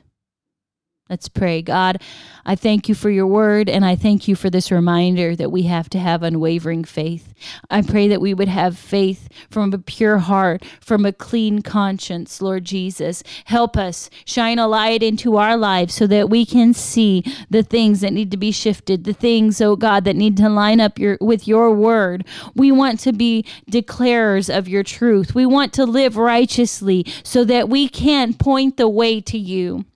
Let's 1.11 1.28
pray. 1.28 1.61
God, 1.61 2.00
I 2.46 2.54
thank 2.54 2.88
you 2.88 2.94
for 2.94 3.11
your 3.11 3.26
word, 3.26 3.68
and 3.68 3.84
I 3.84 3.96
thank 3.96 4.28
you 4.28 4.36
for 4.36 4.48
this 4.48 4.70
reminder 4.70 5.34
that 5.34 5.50
we 5.50 5.62
have 5.62 5.90
to 5.90 5.98
have 5.98 6.22
unwavering 6.22 6.84
faith. 6.84 7.34
I 7.68 7.82
pray 7.82 8.06
that 8.06 8.20
we 8.20 8.32
would 8.32 8.46
have 8.46 8.78
faith 8.78 9.28
from 9.50 9.72
a 9.72 9.78
pure 9.78 10.18
heart, 10.18 10.64
from 10.80 11.04
a 11.04 11.12
clean 11.12 11.62
conscience, 11.62 12.40
Lord 12.40 12.64
Jesus. 12.64 13.24
Help 13.46 13.76
us 13.76 14.08
shine 14.24 14.61
a 14.61 14.68
light 14.68 15.02
into 15.02 15.36
our 15.36 15.56
lives 15.56 15.94
so 15.94 16.06
that 16.06 16.30
we 16.30 16.46
can 16.46 16.72
see 16.74 17.24
the 17.50 17.64
things 17.64 18.02
that 18.02 18.12
need 18.12 18.30
to 18.30 18.36
be 18.36 18.52
shifted, 18.52 19.02
the 19.02 19.12
things, 19.12 19.61
oh 19.61 19.74
God, 19.74 20.04
that 20.04 20.14
need 20.14 20.36
to 20.36 20.48
line 20.48 20.78
up 20.78 20.96
your, 20.96 21.18
with 21.20 21.48
your 21.48 21.72
word. 21.72 22.24
We 22.54 22.70
want 22.70 23.00
to 23.00 23.12
be 23.12 23.44
declarers 23.68 24.48
of 24.48 24.68
your 24.68 24.84
truth. 24.84 25.34
We 25.34 25.44
want 25.44 25.72
to 25.72 25.84
live 25.84 26.16
righteously 26.16 27.04
so 27.24 27.42
that 27.46 27.68
we 27.68 27.88
can 27.88 28.32
point 28.32 28.76
the 28.76 28.88
way 28.88 29.20
to 29.22 29.36
you. 29.36 29.86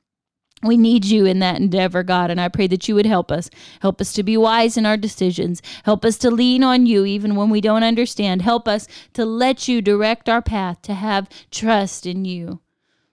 We 0.64 0.76
need 0.78 1.04
you 1.04 1.26
in 1.26 1.40
that 1.40 1.60
endeavor, 1.60 2.02
God, 2.02 2.30
and 2.30 2.40
I 2.40 2.48
pray 2.48 2.66
that 2.68 2.88
you 2.88 2.94
would 2.94 3.06
help 3.06 3.30
us. 3.30 3.50
Help 3.80 4.00
us 4.00 4.12
to 4.14 4.22
be 4.22 4.36
wise 4.36 4.76
in 4.76 4.86
our 4.86 4.96
decisions. 4.96 5.60
Help 5.84 6.04
us 6.04 6.16
to 6.18 6.30
lean 6.30 6.64
on 6.64 6.86
you 6.86 7.04
even 7.04 7.36
when 7.36 7.50
we 7.50 7.60
don't 7.60 7.82
understand. 7.82 8.42
Help 8.42 8.66
us 8.66 8.88
to 9.12 9.26
let 9.26 9.68
you 9.68 9.82
direct 9.82 10.28
our 10.28 10.40
path, 10.40 10.80
to 10.82 10.94
have 10.94 11.28
trust 11.50 12.06
in 12.06 12.24
you. 12.24 12.60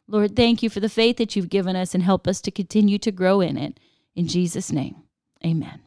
Lord, 0.08 0.36
thank 0.36 0.64
you 0.64 0.70
for 0.70 0.80
the 0.80 0.90
faith 0.90 1.18
that 1.18 1.36
you've 1.36 1.50
given 1.50 1.76
us 1.76 1.94
and 1.94 2.04
help 2.04 2.28
us 2.28 2.40
to 2.42 2.52
continue 2.52 2.98
to 3.00 3.12
grow 3.12 3.42
in 3.42 3.58
it. 3.58 3.80
In 4.16 4.28
Jesus' 4.28 4.72
name, 4.72 5.04
amen. 5.46 5.82